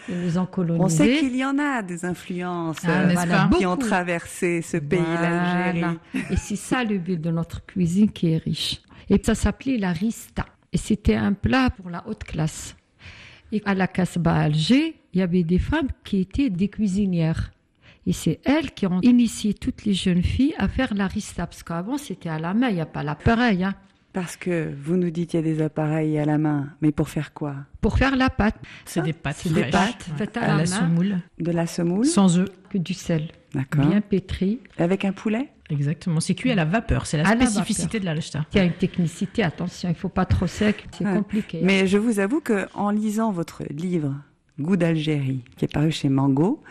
ils 0.10 0.20
nous 0.20 0.38
ont 0.38 0.46
colonisés. 0.46 0.84
On 0.84 0.90
sait 0.90 1.18
qu'il 1.20 1.36
y 1.36 1.46
en 1.46 1.58
a 1.58 1.82
des 1.82 2.06
influences 2.06 2.78
Ah, 2.86 3.06
euh, 3.08 3.58
qui 3.58 3.66
ont 3.66 3.78
traversé 3.78 4.62
ce 4.62 4.78
pays, 4.78 5.00
Voilà. 5.00 5.72
l'Algérie. 5.72 5.98
Et 6.32 6.36
c'est 6.36 6.56
ça 6.58 6.84
le 6.84 6.98
but 6.98 7.20
de 7.20 7.32
notre 7.32 7.66
cuisine 7.66 8.12
qui 8.12 8.32
est 8.34 8.38
riche. 8.38 8.82
Et 9.10 9.20
ça 9.24 9.36
s'appelait 9.36 9.78
la 9.78 9.94
rista. 9.94 10.46
Et 10.74 10.78
c'était 10.78 11.16
un 11.16 11.34
plat 11.34 11.70
pour 11.70 11.90
la 11.90 12.06
haute 12.08 12.24
classe. 12.24 12.76
Et 13.52 13.62
à 13.66 13.74
la 13.74 13.88
Casbah 13.88 14.36
Alger, 14.36 14.96
il 15.14 15.20
y 15.20 15.22
avait 15.24 15.44
des 15.44 15.60
femmes 15.60 15.88
qui 16.04 16.20
étaient 16.20 16.50
des 16.50 16.68
cuisinières. 16.68 17.52
Et 18.08 18.14
c'est 18.14 18.40
elles 18.44 18.72
qui 18.72 18.86
ont 18.86 19.02
initié 19.02 19.54
toutes 19.54 19.86
les 19.86 19.94
jeunes 19.94 20.22
filles 20.24 20.54
à 20.58 20.68
faire 20.68 20.94
la 20.94 21.08
rista. 21.08 21.48
Parce 21.48 21.64
qu'avant, 21.64 21.98
c'était 21.98 22.30
à 22.30 22.38
la 22.40 22.54
main, 22.54 22.70
il 22.70 22.76
n'y 22.76 22.82
a 22.82 22.86
pas 22.86 23.04
l'appareil. 23.04 23.64
Hein. 23.64 23.74
Parce 24.14 24.38
que 24.38 24.72
vous 24.84 24.96
nous 24.96 25.10
dites 25.10 25.32
qu'il 25.32 25.40
y 25.40 25.44
a 25.44 25.46
des 25.46 25.62
appareils 25.62 26.18
à 26.18 26.24
la 26.26 26.38
main, 26.38 26.70
mais 26.82 26.92
pour 26.94 27.10
faire 27.10 27.34
quoi? 27.34 27.56
Pour 27.82 27.98
faire 27.98 28.16
la 28.16 28.30
pâte, 28.30 28.56
C'est 28.86 29.02
des 29.02 29.12
pâtes 29.12 29.36
c'est 29.40 29.52
des 29.54 29.66
pâtes 29.66 30.04
faites 30.18 30.38
à, 30.38 30.42
à 30.44 30.48
la, 30.48 30.54
la 30.54 30.58
main, 30.60 30.66
semoule, 30.66 31.18
De 31.40 31.52
la 31.52 31.68
semoule? 31.68 32.06
Sans 32.06 32.38
œufs. 32.40 32.48
que 32.70 32.78
du 32.78 32.94
sel, 32.94 33.28
D'accord. 33.54 33.86
bien 33.86 34.00
pétri. 34.00 34.60
Avec 34.78 35.04
un 35.04 35.12
poulet? 35.12 35.50
Exactement. 35.70 36.20
C'est 36.22 36.34
cuit 36.36 36.52
à 36.52 36.56
la 36.56 36.64
vapeur. 36.64 37.08
C'est 37.08 37.18
la 37.18 37.28
À 37.28 37.36
la 37.36 37.46
spécificité 37.48 38.00
de 38.00 38.06
la 38.06 38.14
rechta. 38.14 38.46
Il 38.54 38.58
y 38.58 38.60
a 38.62 38.64
une 38.64 38.72
technicité, 38.74 39.44
attention, 39.44 39.90
il 39.90 39.94
ne 39.94 39.98
faut 39.98 40.08
pas 40.10 40.26
trop 40.26 40.48
sec, 40.48 40.88
c'est 40.98 41.04
Ouais. 41.06 41.14
compliqué. 41.14 41.58
hein. 41.58 41.64
Mais 41.66 41.86
je 41.88 41.98
vous 41.98 42.20
avoue 42.20 42.40
que 42.40 42.68
en 42.74 42.92
lisant 42.92 43.32
votre 43.32 43.64
livre 43.70 44.14
Goût 44.60 44.78
d'Algérie, 44.78 45.42
qui 45.58 45.66
est 45.66 45.72
paru 45.74 45.92
chez 45.92 46.10
Mango, 46.10 46.62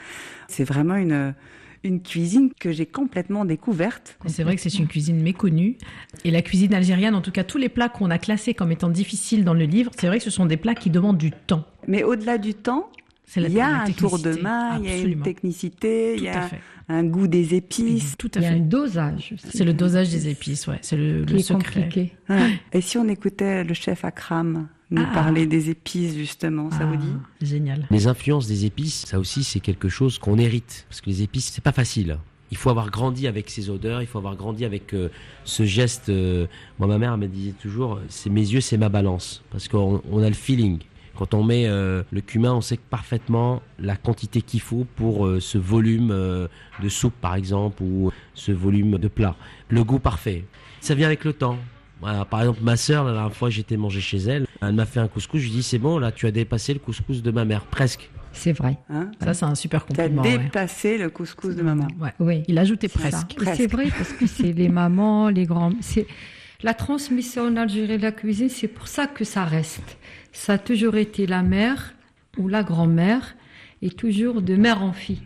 c'est 0.49 0.64
vraiment 0.64 0.97
une, 0.97 1.35
une 1.83 2.00
cuisine 2.00 2.50
que 2.59 2.73
j'ai 2.73 2.87
complètement 2.87 3.45
découverte. 3.45 4.17
C'est 4.26 4.43
vrai 4.43 4.57
que 4.57 4.62
c'est 4.62 4.79
une 4.79 4.87
cuisine 4.87 5.21
méconnue. 5.23 5.76
Et 6.25 6.31
la 6.31 6.43
cuisine 6.43 6.73
algérienne, 6.75 7.14
en 7.14 7.21
tout 7.21 7.31
cas 7.33 7.45
tous 7.45 7.59
les 7.59 7.69
plats 7.69 7.91
qu'on 7.91 8.11
a 8.11 8.19
classés 8.19 8.55
comme 8.55 8.73
étant 8.73 8.88
difficiles 8.88 9.45
dans 9.45 9.55
le 9.55 9.64
livre, 9.64 9.91
c'est 9.99 10.07
vrai 10.07 10.19
que 10.19 10.25
ce 10.25 10.31
sont 10.31 10.47
des 10.47 10.57
plats 10.57 10.75
qui 10.75 10.91
demandent 10.91 11.19
du 11.19 11.31
temps. 11.31 11.64
Mais 11.87 12.03
au-delà 12.03 12.38
du 12.38 12.55
temps, 12.55 12.88
il 13.37 13.50
y 13.53 13.61
a 13.61 13.83
un 13.83 13.91
tour 13.91 14.19
de 14.19 14.41
main, 14.41 14.79
il 14.79 14.87
y 14.87 14.93
a 14.93 14.97
une 14.99 15.23
technicité, 15.23 16.14
il 16.17 16.25
y 16.25 16.29
a 16.29 16.49
un 16.88 17.05
goût 17.05 17.26
des 17.26 17.55
épices. 17.55 18.17
Tout 18.19 18.31
à 18.35 18.38
Il 18.38 18.43
y 18.43 18.47
a 18.47 18.50
un 18.50 18.59
dosage. 18.61 19.35
C'est 19.38 19.64
le 19.64 19.75
dosage 19.75 20.11
des 20.11 20.29
épices, 20.29 20.67
ouais. 20.67 20.79
C'est 20.83 20.97
le, 20.97 21.25
le 21.25 21.38
secret. 21.38 21.83
compliqué. 21.83 22.12
Ouais. 22.29 22.61
Et 22.73 22.81
si 22.81 22.99
on 22.99 23.09
écoutait 23.09 23.64
le 23.64 23.75
chef 23.75 24.05
Akram 24.05 24.69
nous 24.94 25.06
Ah. 25.10 25.14
parler 25.14 25.46
des 25.46 25.70
épices, 25.70 26.14
justement, 26.16 26.70
ça 26.70 26.84
vous 26.86 26.94
Ah, 26.94 27.04
dit? 27.40 27.46
Génial. 27.46 27.86
Les 27.90 28.06
influences 28.06 28.46
des 28.46 28.64
épices, 28.64 29.04
ça 29.06 29.18
aussi 29.18 29.44
c'est 29.44 29.60
quelque 29.60 29.88
chose 29.88 30.18
qu'on 30.18 30.38
hérite. 30.38 30.86
Parce 30.88 31.00
que 31.00 31.10
les 31.10 31.22
épices, 31.22 31.50
c'est 31.52 31.64
pas 31.64 31.72
facile. 31.72 32.18
Il 32.50 32.56
faut 32.56 32.70
avoir 32.70 32.90
grandi 32.90 33.26
avec 33.26 33.50
ces 33.50 33.68
odeurs, 33.70 34.00
il 34.02 34.06
faut 34.06 34.18
avoir 34.18 34.36
grandi 34.36 34.64
avec 34.64 34.94
euh, 34.94 35.08
ce 35.44 35.64
geste. 35.64 36.08
euh, 36.08 36.46
moi, 36.78 36.86
ma 36.86 36.98
mère 36.98 37.16
me 37.18 37.26
disait 37.26 37.52
toujours, 37.60 37.98
c'est 38.08 38.30
mes 38.30 38.40
yeux, 38.42 38.60
c'est 38.60 38.76
ma 38.78 38.88
balance. 38.88 39.42
Parce 39.50 39.66
qu'on 39.68 40.00
on 40.10 40.22
a 40.22 40.28
le 40.28 40.34
feeling. 40.34 40.78
Quand 41.16 41.32
on 41.34 41.44
met 41.44 41.66
euh, 41.66 42.02
le 42.10 42.20
cumin, 42.20 42.52
on 42.54 42.60
sait 42.60 42.76
parfaitement 42.90 43.62
la 43.78 43.96
quantité 43.96 44.42
qu'il 44.42 44.60
faut 44.60 44.84
pour 44.96 45.26
euh, 45.26 45.38
ce 45.40 45.58
volume 45.58 46.10
euh, 46.10 46.48
de 46.82 46.88
soupe, 46.88 47.14
par 47.20 47.34
exemple, 47.36 47.82
ou 47.82 48.10
ce 48.34 48.50
volume 48.52 48.98
de 48.98 49.08
plat. 49.08 49.36
Le 49.68 49.82
goût 49.84 50.00
parfait. 50.00 50.44
Ça 50.80 50.94
vient 50.94 51.06
avec 51.06 51.24
le 51.24 51.32
temps. 51.32 51.56
Voilà, 52.00 52.24
par 52.24 52.40
exemple, 52.40 52.60
ma 52.62 52.76
sœur, 52.76 53.04
la 53.04 53.12
dernière 53.12 53.32
fois, 53.34 53.48
j'étais 53.48 53.76
manger 53.76 54.00
chez 54.00 54.18
elle. 54.18 54.46
Elle 54.68 54.75
m'a 54.75 54.87
fait 54.87 55.00
un 55.00 55.09
couscous. 55.09 55.40
Je 55.40 55.47
lui 55.47 55.52
dis, 55.52 55.62
c'est 55.62 55.78
bon, 55.78 55.99
là, 55.99 56.12
tu 56.12 56.26
as 56.26 56.30
dépassé 56.30 56.73
le 56.73 56.80
couscous 56.80 57.23
de 57.23 57.30
ma 57.30 57.44
mère, 57.44 57.64
presque. 57.66 58.11
C'est 58.33 58.52
vrai. 58.52 58.78
hein 58.90 59.11
Ça, 59.23 59.33
c'est 59.35 59.44
un 59.44 59.54
super 59.54 59.87
Tu 59.87 60.00
as 60.00 60.04
compliment. 60.09 60.23
ouais. 60.23 60.38
dépassé 60.38 60.99
le 60.99 61.09
couscous 61.11 61.54
de 61.54 61.62
maman. 61.62 61.87
Ouais. 62.00 62.12
Oui. 62.18 62.42
Il 62.49 62.59
ajoutait 62.59 62.88
presque. 62.88 63.37
C'est 63.54 63.66
vrai 63.68 63.88
parce 63.97 64.12
que 64.12 64.26
c'est 64.26 64.52
les 64.52 64.68
mamans, 64.68 65.28
les 65.28 65.44
grands. 65.47 65.73
C'est 65.80 66.06
la 66.62 66.75
transmission 66.75 67.47
en 67.47 67.56
Algérie 67.56 67.97
de 67.99 68.02
la 68.02 68.11
cuisine. 68.12 68.49
C'est 68.49 68.66
pour 68.68 68.88
ça 68.88 69.06
que 69.06 69.25
ça 69.25 69.44
reste. 69.44 69.99
Ça 70.33 70.54
a 70.54 70.59
toujours 70.59 70.97
été 70.97 71.26
la 71.26 71.42
mère 71.42 71.94
ou 72.37 72.49
la 72.49 72.64
grand-mère 72.64 73.37
et 73.83 73.90
toujours 73.90 74.42
de 74.42 74.56
mère 74.56 74.83
en 74.83 74.92
fille. 74.92 75.23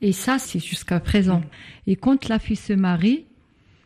Et 0.00 0.12
ça, 0.12 0.38
c'est 0.38 0.60
jusqu'à 0.60 1.00
présent. 1.00 1.42
Et 1.88 1.96
quand 1.96 2.28
la 2.28 2.38
fille 2.38 2.54
se 2.56 2.72
marie, 2.72 3.24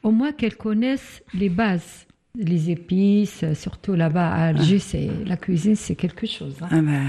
au 0.02 0.10
moins 0.10 0.32
qu'elle 0.32 0.56
connaisse 0.56 1.22
les 1.32 1.48
bases, 1.48 2.06
les 2.36 2.70
épices, 2.70 3.44
surtout 3.54 3.94
là-bas 3.94 4.28
à 4.28 4.46
Alger, 4.46 4.80
c'est 4.80 5.08
la 5.24 5.36
cuisine, 5.36 5.76
c'est 5.76 5.94
quelque 5.94 6.26
chose. 6.26 6.56
hein. 6.62 6.68
Ah 6.70 6.80
ben, 6.82 7.02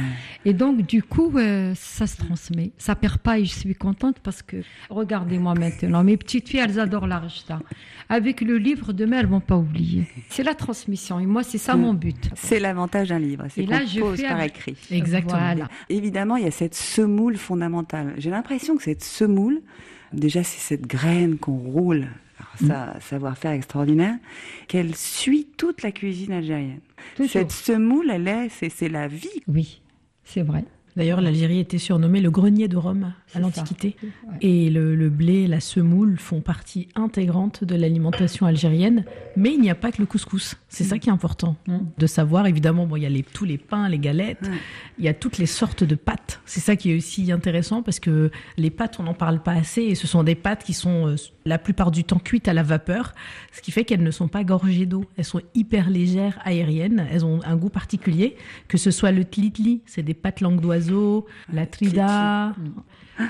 Et 0.45 0.53
donc, 0.53 0.85
du 0.85 1.01
coup, 1.01 1.31
euh, 1.37 1.73
ça 1.75 2.05
se 2.05 2.17
transmet. 2.17 2.71
Ça 2.77 2.95
perd 2.95 3.17
pas 3.17 3.39
et 3.39 3.45
je 3.45 3.53
suis 3.53 3.73
contente 3.73 4.17
parce 4.21 4.43
que, 4.43 4.57
regardez-moi 4.89 5.55
maintenant, 5.55 6.03
mes 6.03 6.15
petites 6.17 6.47
filles, 6.49 6.61
elles 6.63 6.79
adorent 6.79 7.07
la 7.07 7.19
rechta. 7.19 7.59
Avec 8.07 8.41
le 8.41 8.57
livre, 8.59 8.93
demain, 8.93 9.19
elles 9.19 9.25
vont 9.25 9.39
pas 9.39 9.57
oublier. 9.57 10.07
C'est 10.29 10.43
la 10.43 10.53
transmission 10.53 11.19
et 11.19 11.25
moi, 11.25 11.41
c'est 11.41 11.57
ça 11.57 11.75
mon 11.75 11.95
but. 11.95 12.29
c'est 12.35 12.59
l'avantage 12.59 13.09
d'un 13.09 13.17
livre, 13.19 13.45
c'est 13.49 13.63
Et 13.63 13.65
là, 13.65 13.79
qu'on 13.79 13.87
je 13.87 13.99
pose 13.99 14.21
fais 14.21 14.27
par 14.27 14.41
écrit. 14.41 14.75
Exactement. 14.91 15.39
Voilà. 15.39 15.67
Évidemment, 15.89 16.35
il 16.37 16.43
y 16.43 16.47
a 16.47 16.51
cette 16.51 16.75
semoule 16.75 17.37
fondamentale. 17.37 18.13
J'ai 18.19 18.29
l'impression 18.29 18.77
que 18.77 18.83
cette 18.83 19.03
semoule, 19.03 19.61
déjà, 20.13 20.43
c'est 20.43 20.59
cette 20.59 20.85
graine 20.85 21.37
qu'on 21.39 21.57
roule. 21.57 22.09
Ça, 22.57 22.95
savoir-faire 22.99 23.51
extraordinaire, 23.51 24.15
qu'elle 24.67 24.95
suit 24.95 25.47
toute 25.57 25.83
la 25.83 25.91
cuisine 25.91 26.33
algérienne. 26.33 26.79
Toujours. 27.15 27.31
Cette 27.31 27.51
semoule, 27.51 28.09
elle 28.11 28.27
est, 28.27 28.49
c'est, 28.49 28.69
c'est 28.69 28.89
la 28.89 29.07
vie. 29.07 29.41
Oui, 29.47 29.81
c'est 30.23 30.41
vrai. 30.41 30.65
D'ailleurs, 30.95 31.19
l'Algérie 31.19 31.59
était 31.59 31.77
surnommée 31.77 32.21
le 32.21 32.31
grenier 32.31 32.69
de 32.69 32.77
Rome 32.77 33.11
à 33.33 33.39
l'Antiquité. 33.39 33.97
Et 34.39 34.69
le, 34.69 34.95
le, 34.95 35.09
blé, 35.09 35.45
la 35.45 35.59
semoule 35.59 36.17
font 36.17 36.39
partie 36.39 36.87
intégrante 36.95 37.65
de 37.65 37.75
l'alimentation 37.75 38.45
algérienne. 38.45 39.03
Mais 39.35 39.53
il 39.53 39.59
n'y 39.59 39.69
a 39.69 39.75
pas 39.75 39.91
que 39.91 40.01
le 40.01 40.05
couscous. 40.05 40.55
C'est 40.75 40.83
ça 40.83 40.99
qui 40.99 41.07
est 41.07 41.11
important 41.11 41.55
mm. 41.67 41.77
de 41.97 42.07
savoir. 42.07 42.47
Évidemment, 42.47 42.85
bon, 42.85 42.97
il 42.97 43.03
y 43.03 43.05
a 43.05 43.09
les, 43.09 43.23
tous 43.23 43.45
les 43.45 43.57
pains, 43.57 43.87
les 43.87 43.99
galettes. 43.99 44.49
Il 44.97 45.05
y 45.05 45.07
a 45.07 45.13
toutes 45.13 45.37
les 45.37 45.45
sortes 45.45 45.83
de 45.83 45.95
pâtes. 45.95 46.41
C'est 46.45 46.59
ça 46.59 46.75
qui 46.75 46.91
est 46.91 46.97
aussi 46.97 47.31
intéressant 47.31 47.81
parce 47.81 47.99
que 47.99 48.29
les 48.57 48.69
pâtes, 48.69 48.99
on 48.99 49.03
n'en 49.03 49.13
parle 49.13 49.41
pas 49.41 49.53
assez. 49.53 49.83
Et 49.83 49.95
ce 49.95 50.05
sont 50.05 50.23
des 50.23 50.35
pâtes 50.35 50.63
qui 50.65 50.73
sont 50.73 51.07
euh, 51.07 51.15
la 51.45 51.57
plupart 51.57 51.91
du 51.91 52.03
temps 52.03 52.19
cuites 52.19 52.49
à 52.49 52.53
la 52.53 52.63
vapeur. 52.63 53.13
Ce 53.53 53.61
qui 53.61 53.71
fait 53.71 53.85
qu'elles 53.85 54.03
ne 54.03 54.11
sont 54.11 54.27
pas 54.27 54.43
gorgées 54.43 54.85
d'eau. 54.85 55.05
Elles 55.17 55.23
sont 55.23 55.41
hyper 55.53 55.89
légères, 55.89 56.39
aériennes. 56.43 57.07
Elles 57.09 57.23
ont 57.23 57.39
un 57.45 57.55
goût 57.55 57.69
particulier. 57.69 58.35
Que 58.67 58.77
ce 58.77 58.91
soit 58.91 59.11
le 59.11 59.23
tlitli, 59.23 59.81
c'est 59.85 60.03
des 60.03 60.13
pâtes 60.13 60.41
langue 60.41 60.59
d'oiseau, 60.59 61.25
la 61.53 61.65
trida. 61.65 62.53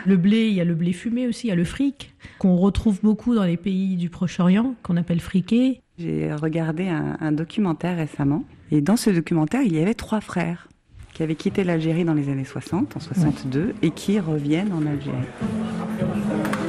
Le 0.05 0.17
blé, 0.17 0.47
il 0.47 0.55
y 0.55 0.61
a 0.61 0.65
le 0.65 0.73
blé 0.73 0.93
fumé 0.93 1.27
aussi, 1.27 1.45
il 1.45 1.49
y 1.49 1.53
a 1.53 1.55
le 1.55 1.63
fric, 1.63 2.11
qu'on 2.39 2.55
retrouve 2.55 3.01
beaucoup 3.03 3.35
dans 3.35 3.43
les 3.43 3.57
pays 3.57 3.97
du 3.97 4.09
Proche-Orient, 4.09 4.73
qu'on 4.81 4.97
appelle 4.97 5.19
friqué. 5.19 5.81
J'ai 5.97 6.33
regardé 6.33 6.89
un, 6.89 7.31
documentaire 7.31 7.95
récemment, 7.95 8.43
et 8.69 8.81
dans 8.81 8.97
ce 8.97 9.09
documentaire, 9.09 9.61
il 9.61 9.73
y 9.73 9.81
avait 9.81 9.93
trois 9.93 10.19
frères 10.19 10.67
qui 11.13 11.23
avaient 11.23 11.35
quitté 11.35 11.63
l'Algérie 11.63 12.03
dans 12.03 12.13
les 12.13 12.27
années 12.27 12.43
60, 12.43 12.97
en 12.97 12.99
62, 12.99 13.73
et 13.81 13.91
qui 13.91 14.19
reviennent 14.19 14.73
en 14.73 14.85
Algérie. 14.85 15.15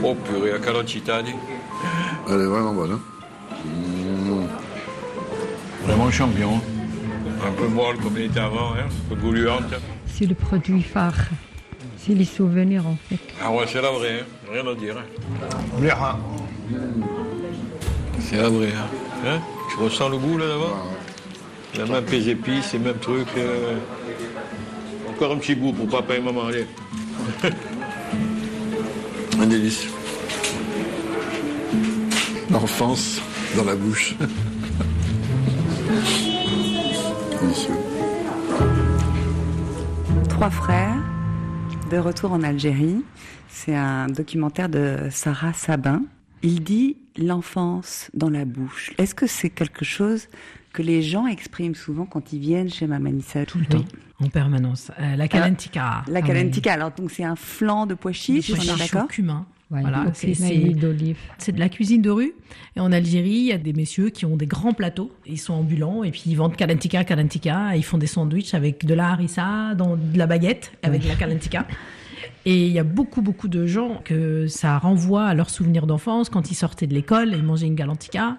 Oh 0.04 0.14
purée, 0.14 0.52
à 0.52 0.60
calocitani. 0.60 1.32
Elle 2.28 2.40
est 2.40 2.46
vraiment 2.46 2.72
bonne. 2.72 2.92
Hein 2.92 3.00
mmh. 3.64 4.46
Vraiment 5.86 6.10
champion. 6.12 6.60
Un 7.44 7.52
peu 7.52 7.66
molle 7.66 7.96
comme 7.96 8.16
il 8.16 8.26
était 8.26 8.38
avant, 8.38 8.74
hein, 8.74 8.86
un 8.86 9.08
peu 9.08 9.20
gouluante. 9.20 9.74
C'est 10.06 10.26
le 10.26 10.36
produit 10.36 10.82
phare. 10.82 11.26
C'est 11.96 12.14
les 12.14 12.24
souvenirs 12.24 12.86
en 12.86 12.96
fait. 13.08 13.18
Ah 13.42 13.50
ouais, 13.50 13.64
c'est 13.66 13.82
la 13.82 13.90
vraie, 13.90 14.20
hein. 14.20 14.52
rien 14.52 14.64
à 14.64 14.74
dire. 14.76 14.96
Hein. 14.96 16.16
C'est 18.20 18.36
la 18.36 18.48
vraie. 18.48 18.72
Hein. 18.72 18.88
hein? 19.26 19.40
Tu 19.70 19.76
ressens 19.82 20.08
le 20.08 20.18
goût 20.18 20.38
là 20.38 20.46
d'abord 20.48 20.86
La 21.76 21.86
même 21.86 22.04
les 22.10 22.28
épices, 22.30 22.72
les 22.72 22.78
mêmes 22.78 22.98
trucs. 22.98 23.36
Euh. 23.36 23.76
Encore 25.08 25.32
un 25.32 25.36
petit 25.38 25.54
bout 25.54 25.72
pour 25.72 25.88
papa 25.88 26.16
et 26.16 26.20
maman, 26.20 26.46
allez. 26.46 26.66
un 29.40 29.46
délice. 29.46 29.86
L'enfance 32.50 33.20
dans 33.56 33.64
la 33.64 33.74
bouche. 33.74 34.14
Trois 40.28 40.50
frères, 40.50 41.02
de 41.90 41.96
retour 41.98 42.32
en 42.32 42.42
Algérie. 42.42 43.02
C'est 43.48 43.74
un 43.74 44.06
documentaire 44.06 44.68
de 44.68 45.08
Sarah 45.10 45.52
Sabin. 45.54 46.02
Il 46.42 46.62
dit 46.62 46.96
l'enfance 47.16 48.10
dans 48.14 48.30
la 48.30 48.44
bouche. 48.44 48.92
Est-ce 48.98 49.14
que 49.14 49.26
c'est 49.26 49.50
quelque 49.50 49.84
chose 49.84 50.28
que 50.72 50.82
les 50.82 51.02
gens 51.02 51.26
expriment 51.26 51.74
souvent 51.74 52.04
quand 52.04 52.32
ils 52.32 52.38
viennent 52.38 52.70
chez 52.70 52.86
Mamanissa 52.86 53.46
Tout 53.46 53.58
le 53.58 53.64
temps, 53.64 53.84
en 54.20 54.28
permanence. 54.28 54.90
Euh, 55.00 55.16
la 55.16 55.28
calentica. 55.28 56.04
La 56.08 56.22
calentica, 56.22 56.72
alors 56.74 56.90
donc 56.92 57.10
c'est 57.10 57.24
un 57.24 57.36
flanc 57.36 57.86
de 57.86 57.94
pois 57.94 58.12
chiches, 58.12 58.52
on 58.52 58.60
est 58.60 58.78
d'accord 58.78 59.08
cumin. 59.08 59.46
voilà, 59.70 60.06
c'est 60.14 60.34
C'est 60.34 61.52
de 61.52 61.58
la 61.58 61.68
cuisine 61.68 62.02
de 62.02 62.10
rue. 62.10 62.32
Et 62.76 62.80
en 62.80 62.92
Algérie, 62.92 63.30
il 63.30 63.46
y 63.46 63.52
a 63.52 63.58
des 63.58 63.72
messieurs 63.72 64.10
qui 64.10 64.26
ont 64.26 64.36
des 64.36 64.46
grands 64.46 64.74
plateaux. 64.74 65.10
Ils 65.26 65.40
sont 65.40 65.54
ambulants 65.54 66.04
et 66.04 66.10
puis 66.10 66.24
ils 66.26 66.36
vendent 66.36 66.56
calentica, 66.56 67.04
calentica. 67.04 67.74
ils 67.74 67.84
font 67.84 67.98
des 67.98 68.06
sandwichs 68.06 68.54
avec 68.54 68.84
de 68.84 68.94
la 68.94 69.10
harissa, 69.10 69.74
dans 69.74 69.96
de 69.96 70.18
la 70.18 70.26
baguette 70.26 70.72
avec 70.82 71.04
la 71.06 71.14
calentica. 71.14 71.66
Et 72.46 72.66
il 72.66 72.72
y 72.72 72.78
a 72.78 72.84
beaucoup, 72.84 73.22
beaucoup 73.22 73.48
de 73.48 73.66
gens 73.66 74.00
que 74.04 74.46
ça 74.46 74.78
renvoie 74.78 75.26
à 75.26 75.34
leurs 75.34 75.50
souvenirs 75.50 75.86
d'enfance 75.86 76.30
quand 76.30 76.50
ils 76.50 76.54
sortaient 76.54 76.86
de 76.86 76.94
l'école 76.94 77.34
et 77.34 77.36
ils 77.36 77.42
mangeaient 77.42 77.66
une 77.66 77.74
galantica 77.74 78.38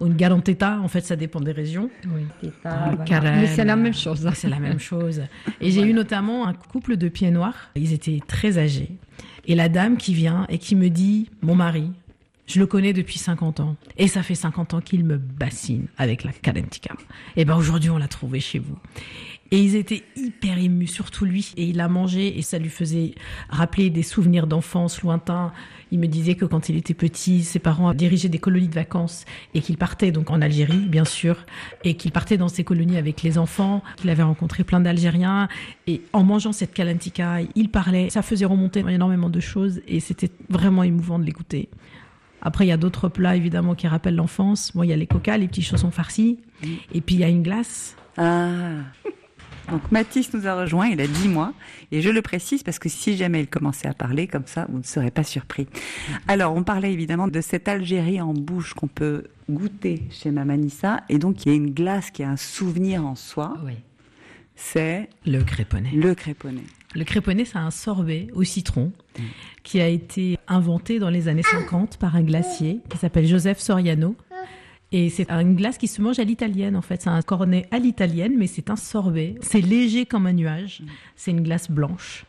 ou 0.00 0.06
une 0.06 0.16
galanteta, 0.16 0.80
en 0.80 0.88
fait, 0.88 1.02
ça 1.02 1.14
dépend 1.14 1.40
des 1.40 1.52
régions. 1.52 1.88
Oui, 2.06 2.22
Mais 2.64 3.46
c'est 3.46 3.64
la 3.64 3.76
même 3.76 3.94
chose. 3.94 4.28
C'est 4.34 4.48
la 4.48 4.58
même 4.58 4.80
chose. 4.80 5.22
Et 5.60 5.70
j'ai 5.70 5.82
eu 5.82 5.92
notamment 5.92 6.48
un 6.48 6.54
couple 6.54 6.96
de 6.96 7.08
pieds 7.08 7.30
noirs. 7.30 7.70
Ils 7.76 7.92
étaient 7.92 8.20
très 8.26 8.58
âgés. 8.58 8.90
Et 9.46 9.54
la 9.54 9.68
dame 9.68 9.98
qui 9.98 10.14
vient 10.14 10.46
et 10.48 10.58
qui 10.58 10.74
me 10.74 10.88
dit, 10.88 11.30
mon 11.42 11.54
mari, 11.54 11.92
je 12.46 12.58
le 12.58 12.66
connais 12.66 12.92
depuis 12.92 13.18
50 13.18 13.60
ans. 13.60 13.76
Et 13.96 14.08
ça 14.08 14.22
fait 14.22 14.34
50 14.34 14.74
ans 14.74 14.80
qu'il 14.80 15.04
me 15.04 15.16
bassine 15.16 15.86
avec 15.96 16.24
la 16.24 16.32
calentica. 16.32 16.94
Et 17.36 17.44
ben 17.44 17.56
aujourd'hui, 17.56 17.90
on 17.90 17.98
l'a 17.98 18.08
trouvé 18.08 18.40
chez 18.40 18.58
vous. 18.58 18.76
Et 19.54 19.58
ils 19.58 19.76
étaient 19.76 20.02
hyper 20.16 20.58
émus, 20.58 20.88
surtout 20.88 21.24
lui. 21.24 21.52
Et 21.56 21.66
il 21.66 21.80
a 21.80 21.86
mangé 21.88 22.36
et 22.36 22.42
ça 22.42 22.58
lui 22.58 22.70
faisait 22.70 23.14
rappeler 23.48 23.88
des 23.88 24.02
souvenirs 24.02 24.48
d'enfance 24.48 25.00
lointains. 25.02 25.52
Il 25.92 26.00
me 26.00 26.08
disait 26.08 26.34
que 26.34 26.44
quand 26.44 26.68
il 26.68 26.76
était 26.76 26.92
petit, 26.92 27.44
ses 27.44 27.60
parents 27.60 27.94
dirigeaient 27.94 28.28
des 28.28 28.40
colonies 28.40 28.66
de 28.66 28.74
vacances 28.74 29.24
et 29.54 29.60
qu'il 29.60 29.76
partait 29.76 30.10
donc 30.10 30.32
en 30.32 30.42
Algérie, 30.42 30.88
bien 30.88 31.04
sûr, 31.04 31.46
et 31.84 31.94
qu'il 31.94 32.10
partait 32.10 32.36
dans 32.36 32.48
ces 32.48 32.64
colonies 32.64 32.96
avec 32.96 33.22
les 33.22 33.38
enfants, 33.38 33.84
qu'il 33.94 34.10
avait 34.10 34.24
rencontré 34.24 34.64
plein 34.64 34.80
d'Algériens. 34.80 35.46
Et 35.86 36.02
en 36.12 36.24
mangeant 36.24 36.50
cette 36.50 36.74
kalantika, 36.74 37.38
il 37.54 37.70
parlait. 37.70 38.10
Ça 38.10 38.22
faisait 38.22 38.46
remonter 38.46 38.80
énormément 38.80 39.30
de 39.30 39.38
choses 39.38 39.82
et 39.86 40.00
c'était 40.00 40.32
vraiment 40.48 40.82
émouvant 40.82 41.20
de 41.20 41.24
l'écouter. 41.24 41.68
Après, 42.42 42.66
il 42.66 42.70
y 42.70 42.72
a 42.72 42.76
d'autres 42.76 43.08
plats, 43.08 43.36
évidemment, 43.36 43.76
qui 43.76 43.86
rappellent 43.86 44.16
l'enfance. 44.16 44.74
Moi, 44.74 44.84
il 44.84 44.88
y 44.88 44.92
a 44.92 44.96
les 44.96 45.06
coca, 45.06 45.38
les 45.38 45.46
petits 45.46 45.62
chaussons 45.62 45.92
farcis. 45.92 46.40
Et 46.92 47.00
puis, 47.00 47.14
il 47.14 47.20
y 47.20 47.24
a 47.24 47.28
une 47.28 47.44
glace. 47.44 47.94
Ah 48.16 48.80
donc 49.70 49.90
Mathis 49.90 50.32
nous 50.34 50.46
a 50.46 50.54
rejoint, 50.54 50.88
il 50.88 51.00
a 51.00 51.06
10 51.06 51.28
mois, 51.28 51.52
et 51.92 52.02
je 52.02 52.10
le 52.10 52.22
précise 52.22 52.62
parce 52.62 52.78
que 52.78 52.88
si 52.88 53.16
jamais 53.16 53.40
il 53.40 53.46
commençait 53.46 53.88
à 53.88 53.94
parler 53.94 54.26
comme 54.26 54.46
ça, 54.46 54.66
vous 54.68 54.78
ne 54.78 54.84
serez 54.84 55.10
pas 55.10 55.24
surpris. 55.24 55.66
Alors 56.28 56.54
on 56.54 56.62
parlait 56.62 56.92
évidemment 56.92 57.28
de 57.28 57.40
cette 57.40 57.68
Algérie 57.68 58.20
en 58.20 58.34
bouche 58.34 58.74
qu'on 58.74 58.88
peut 58.88 59.24
goûter 59.48 60.02
chez 60.10 60.30
Mamanissa, 60.30 61.02
et 61.08 61.18
donc 61.18 61.44
il 61.44 61.48
y 61.48 61.52
a 61.52 61.54
une 61.56 61.72
glace 61.72 62.10
qui 62.10 62.22
a 62.22 62.30
un 62.30 62.36
souvenir 62.36 63.04
en 63.04 63.14
soi. 63.14 63.54
Oui. 63.64 63.74
C'est 64.56 65.08
le 65.26 65.42
créponnet. 65.42 65.90
Le 65.92 66.14
créponnet. 66.14 66.62
Le 66.94 67.04
créponnet, 67.04 67.44
c'est 67.44 67.58
un 67.58 67.72
sorbet 67.72 68.28
au 68.34 68.44
citron 68.44 68.92
qui 69.64 69.80
a 69.80 69.88
été 69.88 70.38
inventé 70.46 71.00
dans 71.00 71.10
les 71.10 71.26
années 71.26 71.42
50 71.42 71.96
par 71.96 72.14
un 72.14 72.22
glacier 72.22 72.80
qui 72.88 72.98
s'appelle 72.98 73.26
Joseph 73.26 73.58
Soriano 73.58 74.14
et 74.96 75.10
c'est 75.10 75.28
une 75.28 75.56
glace 75.56 75.76
qui 75.76 75.88
se 75.88 76.00
mange 76.00 76.20
à 76.20 76.22
l'italienne, 76.22 76.76
en 76.76 76.80
fait. 76.80 77.02
C'est 77.02 77.10
un 77.10 77.20
cornet 77.20 77.66
à 77.72 77.80
l'italienne, 77.80 78.34
mais 78.38 78.46
c'est 78.46 78.70
un 78.70 78.76
sorbet. 78.76 79.34
C'est 79.40 79.60
léger 79.60 80.06
comme 80.06 80.24
un 80.26 80.32
nuage. 80.32 80.84
C'est 81.16 81.32
une 81.32 81.42
glace 81.42 81.68
blanche. 81.68 82.26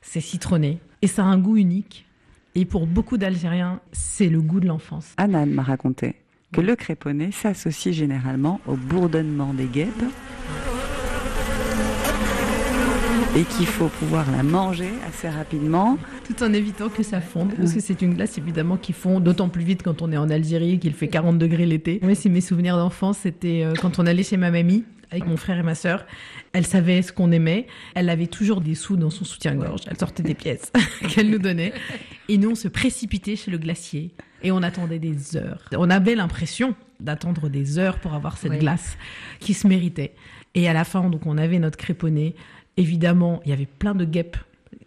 C'est 0.00 0.20
citronné. 0.20 0.80
Et 1.00 1.06
ça 1.06 1.22
a 1.22 1.26
un 1.26 1.38
goût 1.38 1.56
unique. 1.56 2.04
Et 2.56 2.64
pour 2.64 2.88
beaucoup 2.88 3.18
d'Algériens, 3.18 3.78
c'est 3.92 4.28
le 4.28 4.42
goût 4.42 4.58
de 4.58 4.66
l'enfance. 4.66 5.12
Anan 5.16 5.46
m'a 5.46 5.62
raconté 5.62 6.16
que 6.52 6.60
le 6.60 6.74
créponnet 6.74 7.30
s'associe 7.30 7.94
généralement 7.94 8.60
au 8.66 8.74
bourdonnement 8.74 9.54
des 9.54 9.66
guêpes 9.66 10.02
et 13.34 13.44
qu'il 13.44 13.66
faut 13.66 13.88
pouvoir 13.88 14.30
la 14.30 14.42
manger 14.42 14.90
assez 15.08 15.28
rapidement. 15.28 15.96
Tout 16.26 16.42
en 16.42 16.52
évitant 16.52 16.90
que 16.90 17.02
ça 17.02 17.20
fonde, 17.20 17.54
parce 17.56 17.72
que 17.72 17.80
c'est 17.80 18.02
une 18.02 18.14
glace 18.14 18.36
évidemment 18.36 18.76
qui 18.76 18.92
fond 18.92 19.20
d'autant 19.20 19.48
plus 19.48 19.64
vite 19.64 19.82
quand 19.82 20.02
on 20.02 20.12
est 20.12 20.16
en 20.18 20.28
Algérie, 20.28 20.78
qu'il 20.78 20.92
fait 20.92 21.08
40 21.08 21.38
degrés 21.38 21.64
l'été. 21.64 21.98
Mais 22.02 22.14
c'est 22.14 22.28
mes 22.28 22.42
souvenirs 22.42 22.76
d'enfance, 22.76 23.18
c'était 23.18 23.62
euh, 23.64 23.72
quand 23.80 23.98
on 23.98 24.06
allait 24.06 24.22
chez 24.22 24.36
ma 24.36 24.50
mamie 24.50 24.84
avec 25.10 25.26
mon 25.26 25.36
frère 25.36 25.58
et 25.58 25.62
ma 25.62 25.74
sœur. 25.74 26.06
Elle 26.52 26.66
savait 26.66 27.02
ce 27.02 27.12
qu'on 27.12 27.32
aimait. 27.32 27.66
Elle 27.94 28.08
avait 28.08 28.26
toujours 28.26 28.60
des 28.60 28.74
sous 28.74 28.96
dans 28.96 29.10
son 29.10 29.24
soutien-gorge. 29.24 29.82
Elle 29.86 29.98
sortait 29.98 30.22
des 30.22 30.34
pièces 30.34 30.72
qu'elle 31.08 31.30
nous 31.30 31.38
donnait. 31.38 31.72
Et 32.28 32.38
nous, 32.38 32.50
on 32.50 32.54
se 32.54 32.68
précipitait 32.68 33.36
chez 33.36 33.50
le 33.50 33.58
glacier 33.58 34.14
et 34.42 34.52
on 34.52 34.62
attendait 34.62 34.98
des 34.98 35.36
heures. 35.36 35.64
On 35.76 35.90
avait 35.90 36.14
l'impression 36.14 36.74
d'attendre 37.00 37.48
des 37.48 37.78
heures 37.78 37.98
pour 37.98 38.14
avoir 38.14 38.36
cette 38.36 38.58
glace 38.58 38.96
qui 39.40 39.54
se 39.54 39.66
méritait. 39.66 40.14
Et 40.54 40.68
à 40.68 40.72
la 40.72 40.84
fin, 40.84 41.08
donc, 41.08 41.26
on 41.26 41.38
avait 41.38 41.58
notre 41.58 41.78
créponné 41.78 42.34
évidemment, 42.76 43.40
il 43.44 43.50
y 43.50 43.52
avait 43.52 43.66
plein 43.66 43.94
de 43.94 44.04
guêpes. 44.04 44.36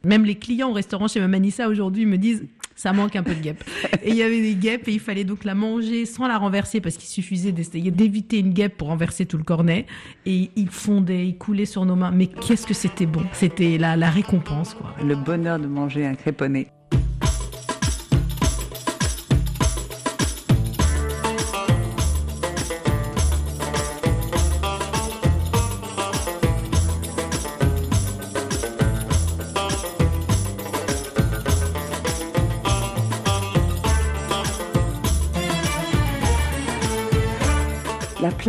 Même 0.04 0.26
les 0.26 0.36
clients 0.36 0.70
au 0.70 0.74
restaurant 0.74 1.08
chez 1.08 1.20
Mamanissa 1.20 1.68
aujourd'hui 1.68 2.06
me 2.06 2.18
disent 2.18 2.46
ça 2.76 2.92
manque 2.92 3.16
un 3.16 3.24
peu 3.24 3.34
de 3.34 3.40
guêpes. 3.40 3.64
Et 4.04 4.10
il 4.10 4.16
y 4.16 4.24
avait 4.24 4.42
des 4.42 4.56
guêpes 4.56 4.88
et 4.88 4.94
il 4.94 5.00
fallait 5.00 5.24
donc 5.24 5.46
la 5.46 5.56
manger 5.56 6.06
sans 6.06 6.28
la 6.28 6.38
renverser 6.38 6.82
parce 6.82 6.98
qu'il 6.98 7.08
suffisait 7.08 7.52
d'essayer 7.52 7.90
d'éviter 7.90 8.40
une 8.40 8.54
guêpe 8.54 8.78
pour 8.78 8.90
renverser 8.90 9.26
tout 9.26 9.38
le 9.38 9.44
cornet. 9.44 9.86
Et 10.26 10.52
il 10.56 10.70
fondait, 10.70 11.26
il 11.26 11.38
coulait 11.38 11.66
sur 11.66 11.86
nos 11.86 11.96
mains. 11.96 12.12
Mais 12.12 12.28
qu'est-ce 12.28 12.68
que 12.68 12.74
c'était 12.74 13.06
bon 13.06 13.24
C'était 13.32 13.78
la, 13.78 13.96
la 13.96 14.10
récompense, 14.10 14.74
quoi. 14.74 14.94
Le 15.04 15.16
bonheur 15.16 15.58
de 15.58 15.68
manger 15.68 16.06
un 16.06 16.16
créponné. 16.16 16.68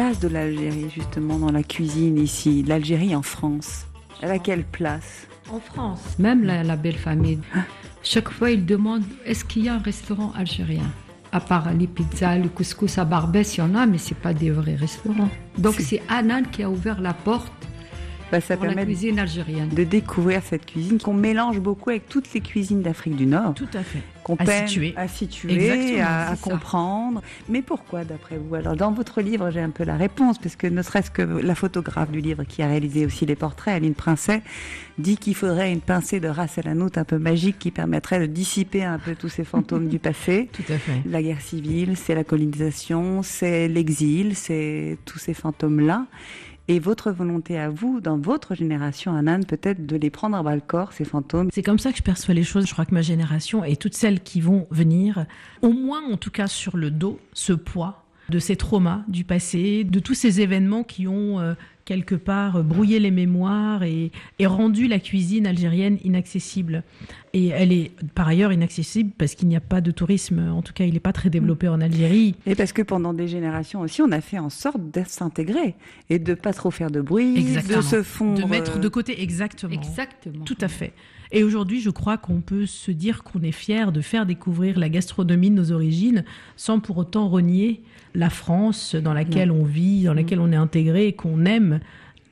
Place 0.06 0.20
de 0.20 0.28
l'Algérie 0.28 0.86
justement 0.94 1.36
dans 1.40 1.50
la 1.50 1.64
cuisine 1.64 2.16
ici, 2.16 2.62
l'Algérie 2.62 3.16
en 3.16 3.22
France 3.22 3.86
Elle 4.22 4.30
a 4.30 4.38
quelle 4.38 4.62
place? 4.62 5.26
En 5.50 5.58
France, 5.58 6.00
même 6.20 6.44
la, 6.44 6.62
la 6.62 6.76
belle 6.76 6.96
famille, 6.96 7.40
chaque 8.04 8.28
fois 8.30 8.52
ils 8.52 8.64
demandent 8.64 9.02
est-ce 9.24 9.44
qu'il 9.44 9.64
y 9.64 9.68
a 9.68 9.74
un 9.74 9.78
restaurant 9.78 10.32
algérien? 10.36 10.84
À 11.32 11.40
part 11.40 11.72
les 11.72 11.88
pizzas, 11.88 12.38
le 12.38 12.48
couscous 12.48 12.98
à 12.98 13.04
Barbès, 13.04 13.56
il 13.56 13.60
y 13.60 13.62
en 13.64 13.74
a, 13.74 13.84
mais 13.86 13.98
c'est 13.98 14.16
pas 14.16 14.32
des 14.32 14.50
vrais 14.52 14.76
restaurants. 14.76 15.28
Donc 15.58 15.74
c'est 15.80 16.00
Anan 16.08 16.44
qui 16.52 16.62
a 16.62 16.70
ouvert 16.70 17.00
la 17.00 17.12
porte 17.12 17.52
Bah, 18.30 18.40
ça 18.40 18.56
pour 18.56 18.66
la 18.66 18.84
cuisine 18.84 19.18
algérienne. 19.18 19.70
de 19.70 19.82
découvrir 19.82 20.40
cette 20.44 20.66
cuisine 20.66 20.98
qu'on 21.00 21.14
mélange 21.14 21.58
beaucoup 21.58 21.90
avec 21.90 22.08
toutes 22.08 22.32
les 22.32 22.40
cuisines 22.40 22.80
d'Afrique 22.82 23.16
du 23.16 23.26
Nord. 23.26 23.54
Tout 23.54 23.66
à 23.74 23.82
fait. 23.82 24.02
Qu'on 24.26 24.34
À 24.34 24.44
peine 24.44 24.66
situer. 24.66 24.92
à 24.96 25.06
situer, 25.06 26.02
comprendre. 26.42 27.22
Mais 27.48 27.62
pourquoi, 27.62 28.04
d'après 28.04 28.38
vous? 28.38 28.56
Alors, 28.56 28.74
dans 28.74 28.90
votre 28.90 29.20
livre, 29.20 29.50
j'ai 29.50 29.60
un 29.60 29.70
peu 29.70 29.84
la 29.84 29.96
réponse, 29.96 30.38
parce 30.38 30.56
que 30.56 30.66
ne 30.66 30.82
serait-ce 30.82 31.12
que 31.12 31.22
la 31.22 31.54
photographe 31.54 32.10
du 32.10 32.20
livre, 32.20 32.42
qui 32.42 32.60
a 32.60 32.66
réalisé 32.66 33.06
aussi 33.06 33.24
les 33.24 33.36
portraits, 33.36 33.76
Aline 33.76 33.94
Princet, 33.94 34.42
dit 34.98 35.16
qu'il 35.16 35.36
faudrait 35.36 35.72
une 35.72 35.80
pincée 35.80 36.18
de 36.18 36.26
race 36.26 36.58
à 36.58 36.62
la 36.62 36.74
note 36.74 36.98
un 36.98 37.04
peu 37.04 37.18
magique 37.18 37.60
qui 37.60 37.70
permettrait 37.70 38.18
de 38.18 38.26
dissiper 38.26 38.82
un 38.82 38.98
peu 38.98 39.14
tous 39.14 39.28
ces 39.28 39.44
fantômes 39.44 39.86
du 39.86 39.98
passé. 40.00 40.48
Tout 40.52 40.72
à 40.72 40.78
fait. 40.78 41.02
La 41.08 41.22
guerre 41.22 41.40
civile, 41.40 41.96
c'est 41.96 42.16
la 42.16 42.24
colonisation, 42.24 43.22
c'est 43.22 43.68
l'exil, 43.68 44.34
c'est 44.34 44.98
tous 45.04 45.20
ces 45.20 45.34
fantômes-là. 45.34 46.04
Et 46.68 46.80
votre 46.80 47.12
volonté 47.12 47.58
à 47.58 47.68
vous, 47.68 48.00
dans 48.00 48.18
votre 48.18 48.54
génération, 48.56 49.14
Anan, 49.14 49.44
peut-être 49.44 49.86
de 49.86 49.96
les 49.96 50.10
prendre 50.10 50.36
à 50.36 50.42
bras 50.42 50.56
le 50.56 50.60
corps, 50.60 50.92
ces 50.92 51.04
fantômes. 51.04 51.48
C'est 51.52 51.62
comme 51.62 51.78
ça 51.78 51.92
que 51.92 51.98
je 51.98 52.02
perçois 52.02 52.34
les 52.34 52.42
choses. 52.42 52.66
Je 52.66 52.72
crois 52.72 52.84
que 52.84 52.94
ma 52.94 53.02
génération 53.02 53.62
et 53.62 53.76
toutes 53.76 53.94
celles 53.94 54.20
qui 54.20 54.40
vont 54.40 54.66
venir, 54.70 55.26
au 55.62 55.70
moins 55.70 56.02
en 56.10 56.16
tout 56.16 56.30
cas 56.30 56.48
sur 56.48 56.76
le 56.76 56.90
dos, 56.90 57.20
ce 57.32 57.52
poids 57.52 58.05
de 58.28 58.38
ces 58.38 58.56
traumas 58.56 59.02
du 59.08 59.24
passé, 59.24 59.84
de 59.84 59.98
tous 60.00 60.14
ces 60.14 60.40
événements 60.40 60.82
qui 60.82 61.06
ont 61.06 61.38
euh, 61.40 61.54
quelque 61.84 62.16
part 62.16 62.56
euh, 62.56 62.62
brouillé 62.62 62.98
les 62.98 63.10
mémoires 63.12 63.82
et, 63.84 64.10
et 64.38 64.46
rendu 64.46 64.88
la 64.88 64.98
cuisine 64.98 65.46
algérienne 65.46 65.98
inaccessible. 66.04 66.82
Et 67.32 67.48
elle 67.48 67.72
est 67.72 67.92
par 68.14 68.26
ailleurs 68.28 68.52
inaccessible 68.52 69.12
parce 69.16 69.34
qu'il 69.34 69.46
n'y 69.48 69.56
a 69.56 69.60
pas 69.60 69.80
de 69.80 69.90
tourisme, 69.90 70.50
en 70.50 70.62
tout 70.62 70.72
cas 70.72 70.84
il 70.84 70.94
n'est 70.94 71.00
pas 71.00 71.12
très 71.12 71.30
développé 71.30 71.68
en 71.68 71.80
Algérie. 71.80 72.34
Et 72.46 72.54
parce 72.54 72.72
que 72.72 72.82
pendant 72.82 73.14
des 73.14 73.28
générations 73.28 73.80
aussi, 73.80 74.02
on 74.02 74.10
a 74.10 74.20
fait 74.20 74.38
en 74.38 74.50
sorte 74.50 74.90
de 74.90 75.02
s'intégrer 75.06 75.76
et 76.10 76.18
de 76.18 76.34
pas 76.34 76.52
trop 76.52 76.70
faire 76.70 76.90
de 76.90 77.00
bruit, 77.00 77.36
Exactement. 77.38 77.76
de 77.78 77.82
se 77.82 78.02
fondre. 78.02 78.42
De 78.44 78.50
mettre 78.50 78.76
euh, 78.78 78.80
de 78.80 78.88
côté 78.88 79.22
exactement. 79.22 79.72
Exactement. 79.72 80.44
Tout 80.44 80.58
à 80.60 80.68
fait. 80.68 80.92
Et 81.32 81.44
aujourd'hui, 81.44 81.80
je 81.80 81.90
crois 81.90 82.16
qu'on 82.16 82.40
peut 82.40 82.66
se 82.66 82.90
dire 82.90 83.22
qu'on 83.22 83.42
est 83.42 83.52
fier 83.52 83.92
de 83.92 84.00
faire 84.00 84.26
découvrir 84.26 84.78
la 84.78 84.88
gastronomie 84.88 85.50
de 85.50 85.56
nos 85.56 85.72
origines 85.72 86.24
sans 86.56 86.80
pour 86.80 86.98
autant 86.98 87.28
renier 87.28 87.82
la 88.14 88.30
France 88.30 88.94
dans 88.94 89.12
laquelle 89.12 89.50
on 89.50 89.64
vit, 89.64 90.04
dans 90.04 90.14
laquelle 90.14 90.40
on 90.40 90.52
est 90.52 90.56
intégré 90.56 91.08
et 91.08 91.12
qu'on 91.12 91.44
aime. 91.44 91.80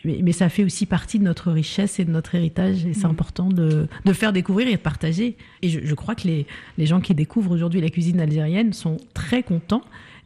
Mais, 0.05 0.21
mais 0.23 0.33
ça 0.33 0.49
fait 0.49 0.65
aussi 0.65 0.87
partie 0.87 1.19
de 1.19 1.25
notre 1.25 1.51
richesse 1.51 1.99
et 1.99 2.05
de 2.05 2.11
notre 2.11 2.35
héritage. 2.35 2.85
Et 2.87 2.93
c'est 2.93 3.07
important 3.07 3.49
de, 3.49 3.89
de 4.05 4.13
faire 4.13 4.33
découvrir 4.33 4.69
et 4.69 4.73
de 4.73 4.77
partager. 4.77 5.37
Et 5.63 5.69
je, 5.69 5.81
je 5.83 5.95
crois 5.95 6.15
que 6.15 6.29
les, 6.29 6.47
les 6.79 6.87
gens 6.87 7.01
qui 7.01 7.15
découvrent 7.15 7.53
aujourd'hui 7.53 7.81
la 7.81 7.91
cuisine 7.91 8.21
algérienne 8.21 8.73
sont 8.73 8.99
très 9.15 9.43
contents 9.43 9.83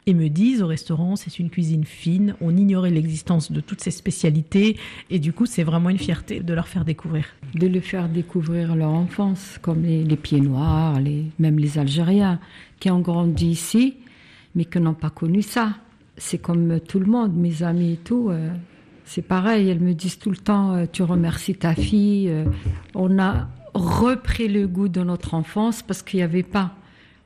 et 0.09 0.15
me 0.15 0.29
disent 0.29 0.63
au 0.63 0.67
restaurant 0.67 1.17
c'est 1.17 1.39
une 1.39 1.51
cuisine 1.51 1.85
fine, 1.85 2.35
on 2.41 2.57
ignorait 2.57 2.91
l'existence 2.91 3.53
de 3.53 3.61
toutes 3.61 3.83
ces 3.83 3.91
spécialités 3.91 4.79
et 5.11 5.19
du 5.19 5.35
coup 5.35 5.45
c'est 5.45 5.63
vraiment 5.65 5.91
une 5.91 5.99
fierté 5.99 6.41
de 6.41 6.55
leur 6.55 6.67
faire 6.67 6.87
découvrir. 6.87 7.27
de 7.55 7.67
le 7.67 7.81
faire 7.81 8.09
découvrir 8.09 8.75
leur 8.75 8.91
enfance, 8.91 9.59
comme 9.61 9.83
les, 9.83 10.03
les 10.05 10.17
pieds 10.17 10.41
noirs, 10.41 10.99
les, 10.99 11.27
même 11.39 11.59
les 11.59 11.79
Algériens 11.79 12.41
qui 12.81 12.91
ont 12.91 13.01
grandi 13.01 13.49
ici, 13.49 13.97
mais 14.55 14.65
qui 14.65 14.81
n'ont 14.81 14.95
pas 14.95 15.11
connu 15.11 15.43
ça. 15.43 15.75
C'est 16.17 16.39
comme 16.39 16.81
tout 16.81 16.99
le 17.01 17.07
monde, 17.07 17.35
mes 17.37 17.63
amis 17.63 17.93
et 17.93 17.97
tout. 17.97 18.31
euh, 18.31 18.49
c'est 19.05 19.23
pareil, 19.23 19.69
elles 19.69 19.81
me 19.81 19.93
disent 19.95 20.19
tout 20.19 20.31
le 20.31 20.37
temps, 20.37 20.73
euh, 20.75 20.87
tu 20.91 21.03
remercies 21.03 21.55
ta 21.55 21.75
fille. 21.75 22.29
euh, 22.31 22.45
on 22.95 23.19
a 23.19 23.49
repris 23.75 24.49
le 24.49 24.67
goût 24.67 24.89
de 24.89 25.03
notre 25.03 25.35
enfance 25.35 25.83
parce 25.83 26.03
qu'il 26.03 26.19
n'y 26.19 26.25
avait 26.25 26.43
pas. 26.43 26.73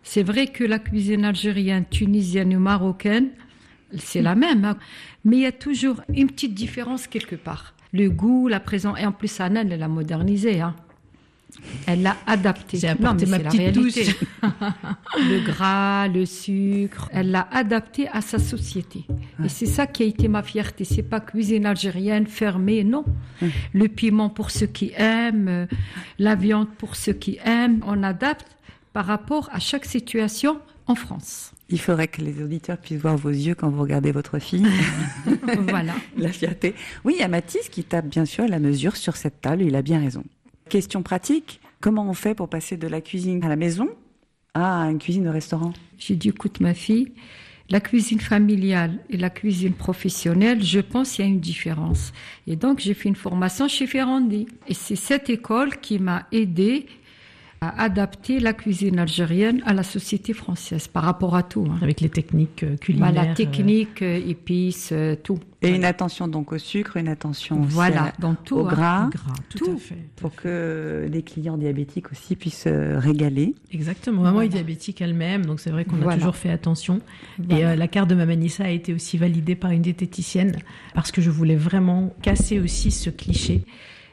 C'est 0.02 0.22
vrai 0.22 0.48
que 0.48 0.64
la 0.64 0.78
cuisine 0.78 1.24
algérienne, 1.24 1.84
tunisienne 1.88 2.54
ou 2.54 2.60
marocaine, 2.60 3.28
c'est 3.98 4.22
la 4.22 4.34
même, 4.34 4.64
hein. 4.64 4.76
mais 5.24 5.36
il 5.36 5.42
y 5.42 5.46
a 5.46 5.52
toujours 5.52 6.02
une 6.14 6.28
petite 6.28 6.54
différence 6.54 7.06
quelque 7.06 7.36
part. 7.36 7.74
Le 7.92 8.08
goût, 8.08 8.48
la 8.48 8.60
présence, 8.60 8.98
et 8.98 9.06
en 9.06 9.12
plus, 9.12 9.40
Anna, 9.40 9.60
elle 9.60 9.78
l'a 9.78 9.88
modernisé. 9.88 10.60
Hein. 10.60 10.74
Elle 11.86 12.02
l'a 12.02 12.16
adapté. 12.26 12.78
J'ai 12.78 12.88
Non, 12.88 13.10
apporté 13.10 13.26
mais 13.26 13.30
ma 13.30 13.36
c'est 13.38 13.42
la 13.42 13.50
petite 13.50 13.60
réalité. 13.60 14.16
le 15.18 15.44
gras, 15.44 16.08
le 16.08 16.24
sucre, 16.24 17.08
elle 17.12 17.30
l'a 17.30 17.46
adapté 17.50 18.08
à 18.08 18.20
sa 18.20 18.38
société. 18.38 19.04
Et 19.44 19.48
c'est 19.48 19.66
ça 19.66 19.86
qui 19.86 20.02
a 20.02 20.06
été 20.06 20.28
ma 20.28 20.42
fierté. 20.42 20.84
C'est 20.84 21.02
pas 21.02 21.20
cuisine 21.20 21.66
algérienne 21.66 22.26
fermée, 22.26 22.84
non. 22.84 23.04
Le 23.74 23.88
piment 23.88 24.30
pour 24.30 24.50
ceux 24.50 24.66
qui 24.66 24.92
aiment, 24.96 25.48
euh, 25.48 25.66
la 26.18 26.34
viande 26.34 26.68
pour 26.78 26.96
ceux 26.96 27.12
qui 27.12 27.38
aiment. 27.44 27.80
On 27.86 28.02
adapte 28.02 28.46
par 28.92 29.06
rapport 29.06 29.48
à 29.52 29.58
chaque 29.58 29.84
situation 29.84 30.60
en 30.86 30.94
France. 30.94 31.52
Il 31.68 31.80
faudrait 31.80 32.08
que 32.08 32.20
les 32.20 32.42
auditeurs 32.42 32.78
puissent 32.78 33.00
voir 33.00 33.16
vos 33.16 33.30
yeux 33.30 33.54
quand 33.54 33.70
vous 33.70 33.80
regardez 33.80 34.12
votre 34.12 34.38
fille. 34.38 34.66
voilà. 35.68 35.94
la 36.16 36.28
fierté. 36.28 36.74
Oui, 37.04 37.14
il 37.16 37.20
y 37.20 37.24
a 37.24 37.28
Mathis 37.28 37.68
qui 37.68 37.84
tape 37.84 38.06
bien 38.06 38.24
sûr 38.24 38.46
la 38.46 38.58
mesure 38.58 38.96
sur 38.96 39.16
cette 39.16 39.40
table, 39.40 39.62
il 39.62 39.76
a 39.76 39.82
bien 39.82 40.00
raison. 40.00 40.24
Question 40.68 41.02
pratique, 41.02 41.60
comment 41.80 42.08
on 42.08 42.14
fait 42.14 42.34
pour 42.34 42.48
passer 42.48 42.76
de 42.76 42.86
la 42.88 43.00
cuisine 43.00 43.42
à 43.44 43.48
la 43.48 43.56
maison 43.56 43.88
à 44.54 44.82
une 44.90 44.98
cuisine 44.98 45.24
de 45.24 45.30
restaurant? 45.30 45.72
J'ai 45.98 46.14
dit, 46.14 46.28
écoute 46.28 46.60
ma 46.60 46.74
fille, 46.74 47.12
la 47.70 47.80
cuisine 47.80 48.20
familiale 48.20 48.98
et 49.08 49.16
la 49.16 49.30
cuisine 49.30 49.72
professionnelle, 49.72 50.62
je 50.62 50.80
pense 50.80 51.12
qu'il 51.12 51.24
y 51.24 51.28
a 51.28 51.30
une 51.30 51.40
différence. 51.40 52.12
Et 52.46 52.56
donc, 52.56 52.80
j'ai 52.80 52.92
fait 52.92 53.08
une 53.08 53.16
formation 53.16 53.66
chez 53.66 53.86
Ferrandi. 53.86 54.46
Et 54.68 54.74
c'est 54.74 54.96
cette 54.96 55.30
école 55.30 55.78
qui 55.78 55.98
m'a 55.98 56.26
aidée 56.32 56.86
à 57.62 57.80
adapter 57.84 58.40
la 58.40 58.52
cuisine 58.54 58.98
algérienne 58.98 59.62
à 59.66 59.72
la 59.72 59.84
société 59.84 60.32
française 60.32 60.88
par 60.88 61.04
rapport 61.04 61.36
à 61.36 61.44
tout. 61.44 61.64
hein. 61.70 61.78
Avec 61.80 62.00
les 62.00 62.08
techniques 62.08 62.64
euh, 62.64 62.70
Bah, 62.70 62.76
culinaires. 62.80 63.12
la 63.12 63.30
euh, 63.30 63.34
technique, 63.34 64.02
euh, 64.02 64.20
épices, 64.28 64.92
tout. 65.22 65.38
Et 65.62 65.66
Voilà. 65.68 65.76
une 65.76 65.84
attention 65.84 66.26
donc 66.26 66.50
au 66.52 66.58
sucre, 66.58 66.96
une 66.96 67.06
attention 67.06 67.62
aussi 67.62 67.72
Voilà, 67.72 68.06
à- 68.06 68.12
dans 68.18 68.34
tout. 68.34 68.56
au 68.56 68.66
hein. 68.66 68.70
gras, 68.70 69.10
tout, 69.48 69.58
Tout. 69.58 69.70
à 69.70 69.76
fait. 69.76 69.94
tout 69.94 70.00
à 70.00 70.20
pour 70.22 70.34
que 70.34 71.06
les 71.08 71.22
clients 71.22 71.56
diabétiques 71.56 72.10
aussi 72.10 72.34
puissent 72.34 72.64
euh, 72.66 72.98
régaler. 72.98 73.54
Exactement. 73.70 74.22
Maman 74.22 74.32
Voilà. 74.32 74.46
est 74.46 74.48
diabétique 74.48 75.00
elle-même, 75.00 75.46
donc 75.46 75.60
c'est 75.60 75.70
vrai 75.70 75.84
qu'on 75.84 75.98
a 75.98 76.02
Voilà. 76.02 76.18
toujours 76.18 76.34
fait 76.34 76.50
attention. 76.50 76.96
Et 77.38 77.42
Voilà. 77.44 77.68
euh, 77.70 77.76
la 77.76 77.86
carte 77.86 78.10
de 78.10 78.16
Mamanissa 78.16 78.64
a 78.64 78.70
été 78.70 78.92
aussi 78.92 79.18
validée 79.18 79.54
par 79.54 79.70
une 79.70 79.82
diététicienne 79.82 80.56
parce 80.94 81.12
que 81.12 81.22
je 81.22 81.30
voulais 81.30 81.54
vraiment 81.54 82.12
casser 82.22 82.58
aussi 82.58 82.90
ce 82.90 83.08
cliché. 83.10 83.62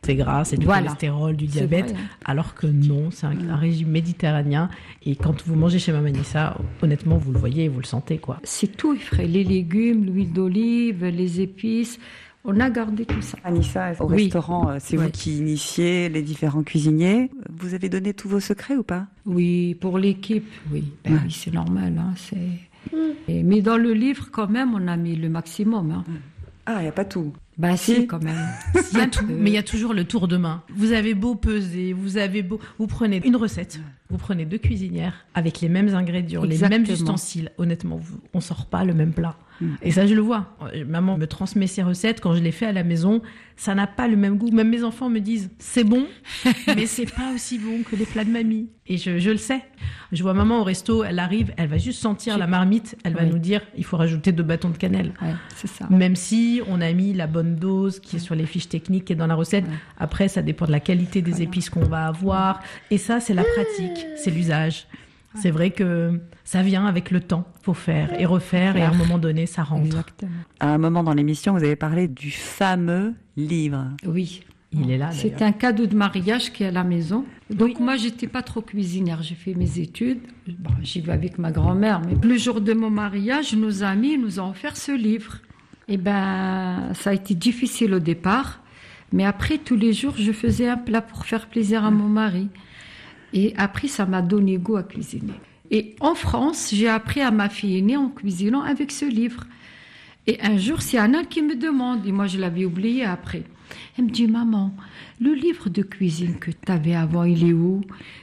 C'est 0.03 0.15
gras, 0.15 0.43
c'est 0.45 0.57
du 0.57 0.65
Voilà. 0.65 0.81
cholestérol, 0.87 1.35
du 1.35 1.45
diabète, 1.45 1.93
alors 2.25 2.55
que 2.55 2.67
non, 2.67 3.11
c'est 3.11 3.25
un, 3.27 3.49
un 3.49 3.55
régime 3.55 3.89
méditerranéen. 3.89 4.69
Et 5.05 5.15
quand 5.15 5.43
vous 5.45 5.55
mangez 5.55 5.77
chez 5.79 5.91
Mamanissa, 5.91 6.57
honnêtement, 6.81 7.17
vous 7.17 7.31
le 7.31 7.39
voyez, 7.39 7.67
vous 7.67 7.79
le 7.79 7.85
sentez, 7.85 8.17
quoi. 8.17 8.39
C'est 8.43 8.75
tout, 8.77 8.95
frère. 8.95 9.27
Les 9.27 9.43
légumes, 9.43 10.05
l'huile 10.05 10.31
d'olive, 10.33 11.05
les 11.05 11.41
épices. 11.41 11.99
On 12.45 12.57
a 12.61 12.69
gardé 12.69 13.05
tout 13.05 13.21
ça. 13.21 13.37
Anissa, 13.43 13.91
au 13.99 14.07
Oui. 14.09 14.23
restaurant, 14.23 14.69
euh, 14.69 14.77
c'est 14.79 14.95
vous 14.95 15.09
qui 15.09 15.37
initiez 15.37 16.07
les 16.07 16.21
différents 16.21 16.63
cuisiniers. 16.63 17.29
Vous 17.49 17.73
avez 17.73 17.89
donné 17.89 18.13
tous 18.13 18.29
vos 18.29 18.39
secrets 18.39 18.77
ou 18.77 18.83
pas? 18.83 19.07
Oui, 19.25 19.75
pour 19.75 19.97
l'équipe, 19.97 20.47
oui. 20.71 20.85
Ben 21.03 21.13
Ouais. 21.15 21.19
oui, 21.25 21.31
c'est 21.37 21.53
normal. 21.53 21.93
Hein, 21.99 22.13
c'est... 22.15 22.37
Et- 23.27 23.43
mais 23.43 23.61
dans 23.61 23.75
le 23.77 23.91
livre, 23.93 24.29
quand 24.31 24.49
même, 24.49 24.73
on 24.73 24.87
a 24.87 24.95
mis 24.95 25.17
le 25.17 25.27
maximum. 25.29 25.91
Hein. 25.91 26.03
Ah, 26.65 26.77
il 26.79 26.83
n'y 26.83 26.87
a 26.87 26.93
pas 26.93 27.05
tout. 27.05 27.33
Ben 27.59 27.75
Si. 27.75 27.93
si, 27.95 28.07
quand 28.07 28.23
même. 28.23 28.37
Il 28.93 28.97
y 28.97 29.01
a 29.01 29.07
tout, 29.07 29.25
mais 29.27 29.51
il 29.51 29.53
y 29.53 29.57
a 29.57 29.63
toujours 29.63 29.93
le 29.93 30.05
tour 30.05 30.27
de 30.29 30.37
main. 30.37 30.63
Vous 30.73 30.93
avez 30.93 31.13
beau 31.13 31.35
peser, 31.35 31.91
vous 31.93 32.15
avez 32.17 32.41
beau, 32.41 32.59
vous 32.79 32.87
prenez 32.87 33.21
une 33.25 33.35
recette, 33.35 33.79
vous 34.09 34.17
prenez 34.17 34.45
deux 34.45 34.57
cuisinières 34.57 35.25
avec 35.33 35.59
les 35.61 35.67
mêmes 35.69 35.93
ingrédients, 35.93 36.43
les 36.43 36.57
mêmes 36.57 36.83
ustensiles. 36.83 37.51
Honnêtement, 37.57 37.97
vous- 37.97 38.19
on 38.33 38.39
sort 38.39 38.65
pas 38.65 38.85
le 38.85 38.93
même 38.93 39.11
plat. 39.13 39.35
Mm. 39.61 39.67
Et 39.81 39.91
ça, 39.91 40.07
je 40.07 40.13
le 40.13 40.21
vois. 40.21 40.55
Maman 40.87 41.17
me 41.17 41.27
transmet 41.27 41.67
ses 41.67 41.83
recettes 41.83 42.21
quand 42.21 42.33
je 42.33 42.41
les 42.41 42.51
fais 42.51 42.65
à 42.65 42.71
la 42.71 42.83
maison. 42.83 43.21
Ça 43.55 43.75
n'a 43.75 43.87
pas 43.87 44.07
le 44.07 44.15
même 44.15 44.37
goût. 44.37 44.51
Même 44.51 44.69
mes 44.69 44.83
enfants 44.85 45.09
me 45.09 45.19
disent, 45.19 45.49
c'est 45.59 45.83
bon, 45.83 46.05
mais 46.67 46.85
c'est 46.85 47.13
pas 47.13 47.33
aussi 47.35 47.59
bon 47.59 47.83
que 47.83 47.95
les 47.97 48.05
plats 48.05 48.23
de 48.23 48.29
mamie. 48.29 48.69
Et 48.87 48.97
je, 48.97 49.19
je 49.19 49.29
le 49.29 49.37
sais. 49.37 49.61
Je 50.13 50.23
vois 50.23 50.33
maman 50.33 50.61
au 50.61 50.63
resto, 50.63 51.03
elle 51.03 51.19
arrive, 51.19 51.53
elle 51.57 51.67
va 51.67 51.77
juste 51.77 51.99
sentir 52.01 52.37
la 52.37 52.47
marmite, 52.47 52.97
elle 53.03 53.13
va 53.13 53.23
Oui. 53.23 53.29
nous 53.29 53.37
dire, 53.37 53.61
il 53.77 53.83
faut 53.83 53.97
rajouter 53.97 54.31
deux 54.31 54.43
bâtons 54.43 54.69
de 54.69 54.77
cannelle. 54.77 55.13
Ouais, 55.21 55.33
c'est 55.55 55.67
ça. 55.67 55.87
Même 55.89 56.15
si 56.15 56.61
on 56.67 56.79
a 56.81 56.91
mis 56.93 57.13
la 57.13 57.27
bonne 57.27 57.55
dose 57.57 57.99
qui 57.99 58.15
est 58.15 58.19
sur 58.19 58.33
les 58.35 58.45
fiches 58.45 58.69
techniques 58.69 59.11
et 59.11 59.15
dans 59.15 59.27
la 59.27 59.35
recette. 59.35 59.65
Après, 59.97 60.27
ça 60.29 60.41
dépend 60.41 60.65
de 60.65 60.71
la 60.71 60.79
qualité 60.79 61.21
des 61.21 61.41
épices 61.41 61.69
qu'on 61.69 61.83
va 61.85 62.07
avoir. 62.07 62.61
Et 62.91 62.97
ça, 62.97 63.19
c'est 63.19 63.33
la 63.33 63.43
pratique, 63.43 64.05
c'est 64.15 64.31
l'usage. 64.31 64.87
C'est 65.35 65.51
vrai 65.51 65.71
que 65.71 66.19
ça 66.43 66.63
vient 66.63 66.85
avec 66.85 67.11
le 67.11 67.21
temps. 67.21 67.45
Faut 67.61 67.73
faire 67.73 68.19
et 68.19 68.25
refaire 68.25 68.75
et 68.75 68.81
à 68.81 68.89
un 68.89 68.95
moment 68.95 69.19
donné, 69.19 69.45
ça 69.45 69.63
rentre. 69.63 69.85
Exactement. 69.85 70.31
À 70.59 70.73
un 70.73 70.77
moment 70.77 71.03
dans 71.03 71.13
l'émission, 71.13 71.53
vous 71.53 71.63
avez 71.63 71.75
parlé 71.75 72.07
du 72.07 72.31
fameux 72.31 73.13
livre. 73.37 73.85
Oui. 74.05 74.43
Il 74.71 74.91
est 74.91 74.97
là. 74.97 75.09
C'est 75.11 75.41
un 75.41 75.51
cadeau 75.51 75.87
de 75.87 75.95
mariage 75.95 76.53
qui 76.53 76.63
est 76.63 76.67
à 76.67 76.71
la 76.71 76.83
maison. 76.83 77.25
Donc 77.49 77.79
moi, 77.79 77.95
j'étais 77.95 78.27
pas 78.27 78.43
trop 78.43 78.61
cuisinière. 78.61 79.23
J'ai 79.23 79.35
fait 79.35 79.55
mes 79.55 79.79
études. 79.79 80.19
Bon, 80.47 80.69
J'y 80.83 81.01
vais 81.01 81.11
avec 81.11 81.39
ma 81.39 81.51
grand-mère. 81.51 82.01
Mais 82.05 82.15
le 82.21 82.37
jour 82.37 82.61
de 82.61 82.73
mon 82.73 82.91
mariage, 82.91 83.55
nos 83.55 83.83
amis 83.83 84.17
nous 84.17 84.39
ont 84.39 84.49
offert 84.51 84.77
ce 84.77 84.91
livre. 84.91 85.39
Et 85.87 85.97
ben, 85.97 86.91
ça 86.93 87.09
a 87.09 87.13
été 87.13 87.33
difficile 87.33 87.95
au 87.95 87.99
départ. 87.99 88.61
Mais 89.11 89.25
après, 89.25 89.57
tous 89.57 89.75
les 89.75 89.91
jours, 89.91 90.13
je 90.17 90.31
faisais 90.31 90.67
un 90.67 90.77
plat 90.77 91.01
pour 91.01 91.25
faire 91.25 91.47
plaisir 91.47 91.83
à 91.83 91.89
mon 91.89 92.07
mari. 92.07 92.49
Et 93.33 93.53
après, 93.57 93.87
ça 93.87 94.05
m'a 94.05 94.21
donné 94.21 94.57
goût 94.57 94.77
à 94.77 94.83
cuisiner. 94.83 95.33
Et 95.71 95.95
en 95.99 96.15
France, 96.15 96.71
j'ai 96.73 96.87
appris 96.87 97.21
à 97.21 97.31
ma 97.31 97.49
fille 97.49 97.77
aînée 97.77 97.97
en 97.97 98.09
cuisinant 98.09 98.61
avec 98.61 98.91
ce 98.91 99.05
livre. 99.05 99.45
Et 100.27 100.39
un 100.41 100.57
jour, 100.57 100.81
c'est 100.81 100.97
Anna 100.97 101.23
qui 101.23 101.41
me 101.41 101.55
demande, 101.55 102.05
et 102.05 102.11
moi 102.11 102.27
je 102.27 102.39
l'avais 102.39 102.65
oublié 102.65 103.03
après. 103.03 103.43
Elle 103.97 104.05
me 104.05 104.09
dit, 104.09 104.27
maman, 104.27 104.73
le 105.19 105.33
livre 105.33 105.69
de 105.69 105.83
cuisine 105.83 106.39
que 106.39 106.51
tu 106.51 106.71
avais 106.71 106.95
avant, 106.95 107.23
il 107.23 107.47
est 107.47 107.53
où? 107.53 107.81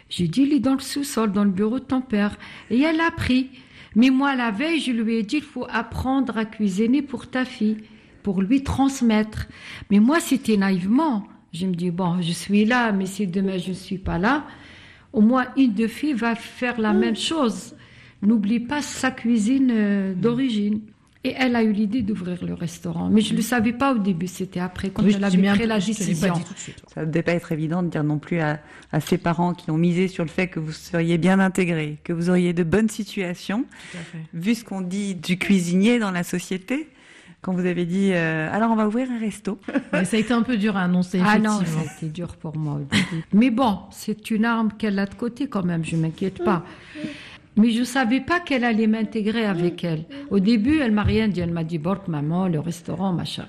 J'ai 0.09 0.27
dit, 0.27 0.43
il 0.43 0.53
est 0.53 0.61
dans 0.61 0.75
le 0.75 0.81
sous-sol, 0.81 1.33
dans 1.33 1.45
le 1.45 1.51
bureau 1.51 1.79
de 1.79 1.85
ton 1.85 2.01
père. 2.01 2.37
Et 2.71 2.81
elle 2.81 2.97
l'a 2.97 3.11
pris. 3.11 3.51
Mais 3.95 4.11
moi, 4.11 4.35
la 4.35 4.51
veille, 4.51 4.81
je 4.81 4.93
lui 4.93 5.17
ai 5.17 5.23
dit, 5.23 5.37
il 5.37 5.43
faut 5.43 5.67
apprendre 5.71 6.37
à 6.37 6.45
cuisiner 6.45 7.03
pour 7.03 7.29
ta 7.29 7.45
fille, 7.45 7.79
pour 8.23 8.43
lui 8.43 8.63
transmettre. 8.63 9.47
Mais 9.91 10.01
moi, 10.01 10.21
c'était 10.21 10.57
naïvement. 10.57 11.27
Je 11.53 11.67
me 11.67 11.75
dis, 11.75 11.91
bon, 11.91 12.21
je 12.23 12.33
suis 12.33 12.65
là, 12.65 12.93
mais 12.93 13.07
si 13.07 13.27
demain 13.27 13.59
je 13.59 13.71
ne 13.71 13.75
suis 13.75 13.99
pas 13.99 14.19
là, 14.19 14.45
au 15.17 15.23
moins 15.23 15.47
une 15.57 15.73
de 15.73 15.89
filles 15.89 16.13
va 16.13 16.35
faire 16.35 16.79
la 16.79 16.93
même 16.93 17.17
chose. 17.17 17.75
N'oublie 18.23 18.61
pas 18.61 18.83
sa 18.83 19.11
cuisine 19.11 19.71
euh, 19.73 20.15
d'origine. 20.15 20.81
Et 21.25 21.35
elle 21.37 21.57
a 21.57 21.63
eu 21.65 21.73
l'idée 21.73 22.03
d'ouvrir 22.03 22.45
le 22.45 22.55
restaurant. 22.55 23.09
Mais 23.11 23.21
je 23.21 23.33
ne 23.33 23.39
le 23.39 23.43
savais 23.43 23.73
pas 23.73 23.95
au 23.95 23.99
début, 23.99 24.29
c'était 24.29 24.61
après, 24.61 24.91
quand 24.91 25.03
Oui, 25.03 25.11
je 25.11 25.17
elle 25.17 25.25
avait 25.25 25.43
pris 25.43 25.67
la 25.67 25.81
décision. 25.81 26.35
Ça 26.95 27.01
ne 27.01 27.07
devait 27.07 27.23
pas 27.23 27.33
être 27.33 27.51
évident 27.51 27.83
de 27.83 27.89
dire 27.89 28.05
non 28.05 28.19
plus 28.19 28.39
à, 28.39 28.61
à 28.93 29.01
ses 29.01 29.19
parents 29.19 29.53
qui 29.53 29.73
ont 29.73 29.79
misé 29.79 30.07
sur 30.07 30.23
le 30.23 30.31
fait 30.31 30.47
que 30.47 30.61
vous 30.61 30.71
seriez 30.71 31.19
bien 31.19 31.41
intégrés, 31.41 31.99
que 32.05 32.13
vous 32.13 32.31
auriez 32.31 32.53
de 32.53 32.63
bonnes 32.63 32.91
situations, 32.91 33.65
vu 34.35 34.55
ce 34.55 34.65
qu'on 34.65 34.83
dit 34.83 35.17
du 35.17 35.37
cuisinier 35.37 35.99
dans 35.99 36.13
la 36.13 36.23
société. 36.23 36.89
Quand 37.47 37.53
vous 37.53 37.65
avez 37.65 37.87
dit, 37.87 38.11
euh, 38.13 38.49
alors 38.53 38.73
on 38.73 38.75
va 38.75 38.89
ouvrir 38.89 39.09
un 39.09 39.21
resto. 39.21 39.61
Mais 39.93 40.05
ça 40.05 40.17
a 40.17 40.21
été 40.21 40.33
un 40.33 40.43
peu 40.43 40.57
dur 40.57 40.77
à 40.77 40.83
annoncer, 40.83 41.21
Ah 41.25 41.39
non, 41.39 41.61
effectivement. 41.61 41.85
ça 41.85 41.91
a 41.91 41.97
été 41.97 42.07
dur 42.09 42.37
pour 42.37 42.57
moi 42.59 42.75
au 42.75 42.79
début. 42.81 43.25
Mais 43.33 43.51
bon, 43.51 43.79
c'est 43.93 44.33
une 44.33 44.45
arme 44.45 44.73
qu'elle 44.77 44.99
a 44.99 45.07
de 45.07 45.15
côté 45.15 45.47
quand 45.47 45.65
même, 45.65 45.85
je 45.85 45.95
m'inquiète 45.95 46.43
pas. 46.43 46.65
Mais 47.57 47.71
je 47.71 47.79
ne 47.79 47.85
savais 47.85 48.21
pas 48.21 48.41
qu'elle 48.41 48.65
allait 48.65 48.89
m'intégrer 48.89 49.47
avec 49.47 49.85
elle. 49.85 50.07
Au 50.31 50.41
début, 50.41 50.81
elle 50.81 50.91
m'a 50.91 51.05
rien 51.05 51.29
dit. 51.29 51.39
Elle 51.41 51.53
m'a 51.53 51.63
dit, 51.63 51.79
Bork, 51.79 52.09
maman, 52.09 52.49
le 52.49 52.59
restaurant, 52.59 53.13
machin. 53.13 53.47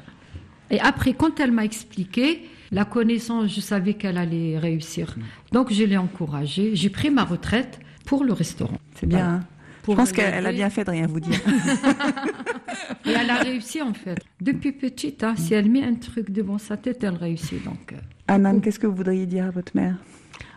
Et 0.69 0.79
après, 0.79 1.13
quand 1.13 1.39
elle 1.39 1.51
m'a 1.51 1.65
expliqué, 1.65 2.47
la 2.71 2.85
connaissance, 2.85 3.53
je 3.53 3.61
savais 3.61 3.95
qu'elle 3.95 4.17
allait 4.19 4.59
réussir. 4.59 5.15
Donc, 5.51 5.73
je 5.73 5.83
l'ai 5.83 5.97
encouragée. 5.97 6.75
J'ai 6.75 6.89
pris 6.89 7.09
ma 7.09 7.23
retraite 7.23 7.79
pour 8.05 8.23
le 8.23 8.31
restaurant. 8.33 8.77
C'est 8.95 9.07
bien. 9.07 9.27
hein. 9.27 9.39
Je 9.87 9.97
pense 9.97 10.11
qu'elle 10.11 10.33
elle 10.33 10.45
a 10.45 10.51
bien 10.51 10.69
fait 10.69 10.83
de 10.83 10.91
rien 10.91 11.07
vous 11.07 11.19
dire. 11.19 11.39
Et 13.05 13.11
elle 13.11 13.29
a 13.29 13.37
réussi, 13.37 13.81
en 13.81 13.93
fait. 13.93 14.19
Depuis 14.41 14.71
petite, 14.71 15.23
hein, 15.23 15.35
si 15.37 15.53
elle 15.53 15.69
met 15.69 15.83
un 15.83 15.95
truc 15.95 16.31
devant 16.31 16.57
sa 16.57 16.77
tête, 16.77 17.03
elle 17.03 17.15
réussit. 17.15 17.63
Donc, 17.63 17.93
euh, 17.93 17.97
Anan, 18.27 18.59
qu'est-ce 18.59 18.79
que 18.79 18.87
vous 18.87 18.95
voudriez 18.95 19.25
dire 19.25 19.45
à 19.45 19.51
votre 19.51 19.75
mère? 19.75 19.95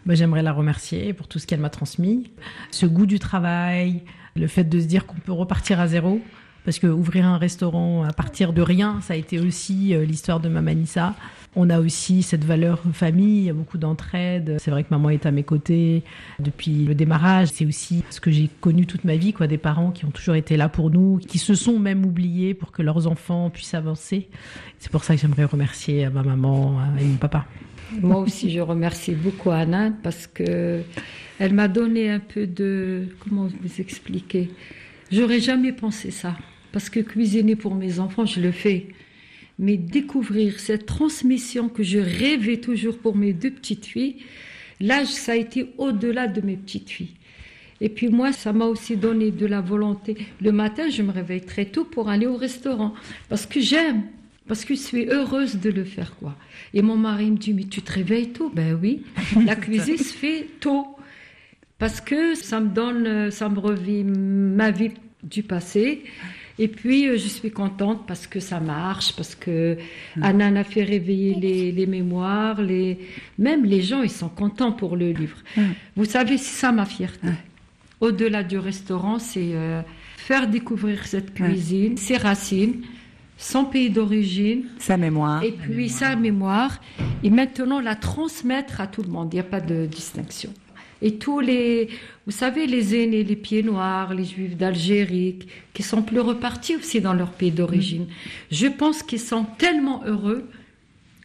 Bah, 0.07 0.15
J'aimerais 0.15 0.43
la 0.43 0.53
remercier 0.53 1.13
pour 1.13 1.29
tout 1.29 1.39
ce 1.39 1.47
qu'elle 1.47 1.61
m'a 1.61 1.71
transmis. 1.71 2.31
Ce 2.71 2.87
goût 2.87 3.07
du 3.07 3.19
travail, 3.19 4.03
le 4.37 4.47
fait 4.47 4.65
de 4.65 4.81
se 4.81 4.87
dire 4.87 5.07
qu'on 5.07 5.19
peut 5.19 5.33
repartir 5.33 5.81
à 5.81 5.87
zéro. 5.87 6.21
Parce 6.65 6.79
que 6.79 6.87
ouvrir 6.87 7.25
un 7.27 7.39
restaurant 7.39 8.05
à 8.05 8.13
partir 8.13 8.53
de 8.53 8.61
rien, 8.61 9.01
ça 9.01 9.15
a 9.15 9.17
été 9.17 9.41
aussi 9.41 9.95
euh, 9.95 10.05
l'histoire 10.05 10.41
de 10.41 10.49
Mamanissa. 10.49 11.15
On 11.57 11.69
a 11.69 11.81
aussi 11.81 12.23
cette 12.23 12.45
valeur 12.45 12.81
famille, 12.93 13.39
il 13.39 13.45
y 13.45 13.51
a 13.51 13.53
beaucoup 13.53 13.77
d'entraide. 13.77 14.57
C'est 14.61 14.71
vrai 14.71 14.85
que 14.85 14.91
maman 14.91 15.11
est 15.11 15.27
à 15.27 15.33
mes 15.33 15.43
côtés 15.43 16.05
depuis 16.39 16.85
le 16.85 16.95
démarrage. 16.95 17.49
C'est 17.49 17.67
aussi 17.67 18.05
ce 18.11 18.21
que 18.21 18.31
j'ai 18.31 18.49
connu 18.61 18.87
toute 18.87 19.03
ma 19.03 19.17
vie, 19.17 19.33
quoi, 19.33 19.49
des 19.49 19.59
parents 19.59 19.91
qui 19.91 20.05
ont 20.05 20.11
toujours 20.11 20.37
été 20.37 20.57
là 20.57 20.69
pour 20.69 20.91
nous, 20.91 21.19
qui 21.19 21.39
se 21.39 21.57
sont 21.57 21.81
même 21.81 22.07
oubliés 22.07 22.55
pour 22.55 22.71
que 22.71 22.83
leurs 22.83 23.09
enfants 23.09 23.51
puissent 23.51 23.75
avancer. 23.75 24.29
C'est 24.79 24.93
pour 24.93 25.03
ça 25.03 25.17
que 25.17 25.21
j'aimerais 25.21 25.45
remercier 25.45 26.07
euh, 26.07 26.11
ma 26.11 26.23
maman 26.23 26.79
euh, 26.79 27.01
et 27.01 27.05
mon 27.05 27.17
papa. 27.17 27.47
Moi 28.01 28.19
aussi, 28.19 28.51
je 28.51 28.61
remercie 28.61 29.17
beaucoup 29.17 29.51
Anna 29.51 29.91
parce 30.05 30.29
que 30.29 30.83
elle 31.41 31.55
m'a 31.55 31.67
donné 31.67 32.11
un 32.11 32.21
peu 32.21 32.47
de 32.47 33.09
comment 33.19 33.49
vous 33.61 33.81
expliquer? 33.81 34.51
J'aurais 35.11 35.41
jamais 35.41 35.73
pensé 35.73 36.13
ça 36.13 36.37
parce 36.71 36.89
que 36.89 37.01
cuisiner 37.01 37.57
pour 37.57 37.75
mes 37.75 37.99
enfants, 37.99 38.27
je 38.27 38.41
le 38.41 38.53
fais. 38.53 38.87
Mais 39.61 39.77
découvrir 39.77 40.59
cette 40.59 40.87
transmission 40.87 41.69
que 41.69 41.85
je 41.85 41.99
rêvais 41.99 42.57
toujours 42.57 42.99
pour 42.99 43.15
mes 43.15 43.33
deux 43.33 43.53
petites 43.53 43.87
filles, 43.87 44.17
là, 44.81 45.05
ça 45.05 45.33
a 45.33 45.37
été 45.37 45.67
au-delà 45.79 46.27
de 46.27 46.41
mes 46.41 46.57
petites 46.57 46.91
filles. 46.91 47.15
Et 47.81 47.89
puis 47.89 48.09
moi, 48.09 48.33
ça 48.33 48.53
m'a 48.53 48.67
aussi 48.67 48.97
donné 48.97 49.31
de 49.31 49.47
la 49.47 49.61
volonté. 49.61 50.17
Le 50.41 50.53
matin, 50.53 50.91
je 50.91 51.03
me 51.03 51.13
réveille 51.13 51.41
très 51.43 51.67
tôt 51.67 51.85
pour 51.85 52.09
aller 52.09 52.27
au 52.27 52.37
restaurant 52.37 52.95
parce 53.29 53.47
que 53.47 53.61
j'aime, 53.61 54.03
parce 54.49 54.65
que 54.65 54.75
je 54.75 54.81
suis 54.81 55.07
heureuse 55.07 55.57
de 55.57 55.71
le 55.71 55.85
faire 55.85 56.15
quoi. 56.17 56.37
Et 56.75 56.83
mon 56.83 56.97
mari 56.97 57.31
me 57.31 57.37
dit 57.37 57.55
mais 57.55 57.65
tu 57.65 57.81
te 57.81 57.93
réveilles 57.93 58.31
tôt 58.31 58.51
Ben 58.55 58.79
oui, 58.81 59.03
la 59.47 59.57
cuisine 59.57 59.97
se 59.97 60.13
fait 60.13 60.47
tôt 60.61 60.87
parce 61.79 62.01
que 62.03 62.35
ça 62.35 62.61
me 62.61 62.69
donne, 62.69 63.31
ça 63.31 63.49
me 63.49 63.59
revit 63.59 64.05
ma 64.05 64.71
vie 64.71 64.91
du 65.23 65.43
passé. 65.43 66.03
Et 66.63 66.69
puis, 66.69 67.09
euh, 67.09 67.17
je 67.17 67.27
suis 67.39 67.51
contente 67.51 68.01
parce 68.07 68.27
que 68.27 68.39
ça 68.39 68.61
marche, 68.61 69.17
parce 69.17 69.35
que 69.35 69.79
Anna 70.21 70.49
a 70.61 70.65
fait 70.65 70.85
réveiller 70.85 71.35
les, 71.35 71.73
les 71.73 71.87
mémoires, 71.87 72.61
les... 72.61 72.99
même 73.39 73.65
les 73.65 73.81
gens, 73.81 74.03
ils 74.03 74.11
sont 74.23 74.29
contents 74.29 74.73
pour 74.81 74.95
le 75.03 75.11
livre. 75.21 75.39
Vous 75.97 76.05
savez, 76.05 76.37
c'est 76.37 76.57
ça 76.63 76.71
ma 76.71 76.85
fierté. 76.85 77.29
Au-delà 78.01 78.43
du 78.45 78.59
restaurant, 78.59 79.19
c'est 79.19 79.53
euh, 79.55 79.81
faire 80.19 80.49
découvrir 80.49 81.07
cette 81.07 81.33
cuisine, 81.35 81.97
ses 81.97 82.19
racines, 82.19 82.77
son 83.39 83.65
pays 83.65 83.89
d'origine, 83.91 84.65
Sa 84.79 84.97
mémoire. 84.99 85.43
et 85.43 85.53
puis 85.53 85.89
sa 85.89 86.15
mémoire, 86.15 86.79
et 87.23 87.31
maintenant 87.31 87.81
la 87.81 87.95
transmettre 87.95 88.81
à 88.83 88.87
tout 88.87 89.03
le 89.03 89.09
monde. 89.09 89.29
Il 89.33 89.37
n'y 89.37 89.41
a 89.41 89.45
pas 89.45 89.61
de 89.61 89.87
distinction. 89.87 90.51
Et 91.03 91.15
tous 91.17 91.41
les, 91.41 91.89
vous 92.27 92.33
savez, 92.33 92.67
les 92.67 92.95
aînés, 92.95 93.25
les 93.25 93.37
pieds 93.37 93.63
noirs, 93.63 94.15
les 94.15 94.25
juifs 94.25 94.57
d'Algérie, 94.57 95.39
qui 95.73 95.83
sont 95.83 96.03
plus 96.03 96.21
repartis 96.21 96.77
aussi 96.77 97.01
dans 97.01 97.15
leur 97.15 97.31
pays 97.31 97.51
d'origine, 97.51 98.07
je 98.51 98.67
pense 98.67 99.03
qu'ils 99.03 99.21
sont 99.21 99.45
tellement 99.59 100.03
heureux 100.05 100.49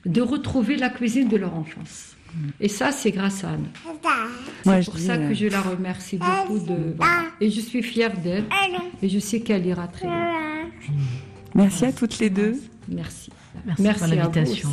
de 0.06 0.22
retrouver 0.22 0.78
la 0.78 0.90
cuisine 0.90 1.28
de 1.28 1.38
leur 1.38 1.56
enfance. 1.56 2.16
Et 2.60 2.68
ça, 2.68 2.92
c'est 2.92 3.12
grâce 3.12 3.44
à 3.44 3.52
Anne. 3.52 3.68
Moi, 4.66 4.76
C'est 4.76 4.82
je 4.82 4.92
pour 4.92 5.00
ça 5.00 5.14
euh, 5.14 5.30
que 5.30 5.34
je 5.34 5.48
la 5.48 5.62
remercie 5.62 6.18
beaucoup. 6.18 6.60
De, 6.60 6.94
voilà. 6.98 7.24
Et 7.40 7.50
je 7.50 7.62
suis 7.62 7.82
fière 7.82 8.18
d'elle. 8.18 8.46
Et 9.02 9.10
je 9.10 9.20
sais 9.20 9.40
qu'elle 9.40 9.66
ira 9.66 9.88
très 9.88 10.08
bien. 10.08 10.70
Merci 11.54 11.86
à 11.86 11.94
toutes 11.94 12.20
les 12.20 12.30
deux. 12.30 12.60
Merci. 12.90 13.32
Merci, 13.66 13.82
Merci 13.84 14.00
pour 14.00 14.08
à 14.08 14.10
vous 14.10 14.16
l'invitation. 14.16 14.70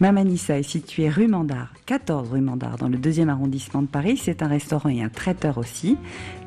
Mamanissa 0.00 0.58
est 0.58 0.62
située 0.62 1.08
rue 1.08 1.28
Mandar, 1.28 1.72
14 1.86 2.30
rue 2.30 2.40
Mandar, 2.40 2.76
dans 2.76 2.88
le 2.88 2.98
deuxième 2.98 3.28
arrondissement 3.28 3.82
de 3.82 3.86
Paris. 3.86 4.20
C'est 4.22 4.42
un 4.42 4.48
restaurant 4.48 4.88
et 4.88 5.02
un 5.02 5.08
traiteur 5.08 5.58
aussi. 5.58 5.96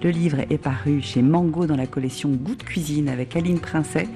Le 0.03 0.09
livre 0.09 0.39
est 0.49 0.57
paru 0.57 1.01
chez 1.01 1.21
Mango 1.21 1.65
dans 1.65 1.75
la 1.75 1.87
collection 1.87 2.29
Goût 2.29 2.55
de 2.55 2.63
cuisine 2.63 3.09
avec 3.09 3.35
Aline 3.35 3.59
Princet 3.59 4.07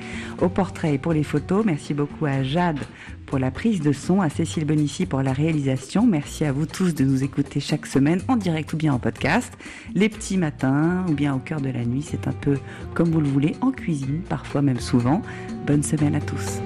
au 0.42 0.50
portrait 0.50 0.96
et 0.96 0.98
pour 0.98 1.14
les 1.14 1.24
photos. 1.24 1.66
Merci 1.66 1.94
beaucoup 1.94 2.26
à 2.26 2.44
Jade 2.44 2.80
pour 3.26 3.40
la 3.40 3.52
prise 3.52 3.82
de 3.82 3.92
son, 3.92 4.22
à 4.22 4.30
Cécile 4.30 4.66
Bonici 4.66 5.06
pour 5.06 5.22
la 5.22 5.34
réalisation. 5.34 6.06
Merci 6.06 6.46
à 6.46 6.52
vous 6.52 6.66
tous 6.66 6.94
de 6.94 7.04
nous 7.04 7.24
écouter 7.24 7.60
chaque 7.60 7.86
semaine 7.86 8.22
en 8.28 8.38
direct 8.38 8.72
ou 8.74 8.78
bien 8.78 8.94
en 8.94 9.00
podcast, 9.00 9.52
les 9.94 10.10
petits 10.10 10.38
matins 10.38 11.06
ou 11.10 11.14
bien 11.14 11.36
au 11.36 11.40
cœur 11.40 11.62
de 11.62 11.70
la 11.70 11.86
nuit. 11.86 12.04
C'est 12.04 12.28
un 12.28 12.34
peu 12.34 12.58
comme 12.94 13.10
vous 13.10 13.22
le 13.22 13.28
voulez, 13.28 13.56
en 13.62 13.72
cuisine, 13.72 14.22
parfois 14.30 14.62
même 14.62 14.80
souvent. 14.80 15.22
Bonne 15.66 15.84
semaine 15.84 16.16
à 16.16 16.22
tous. 16.22 16.60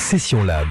Session 0.00 0.44
Lab. 0.44 0.66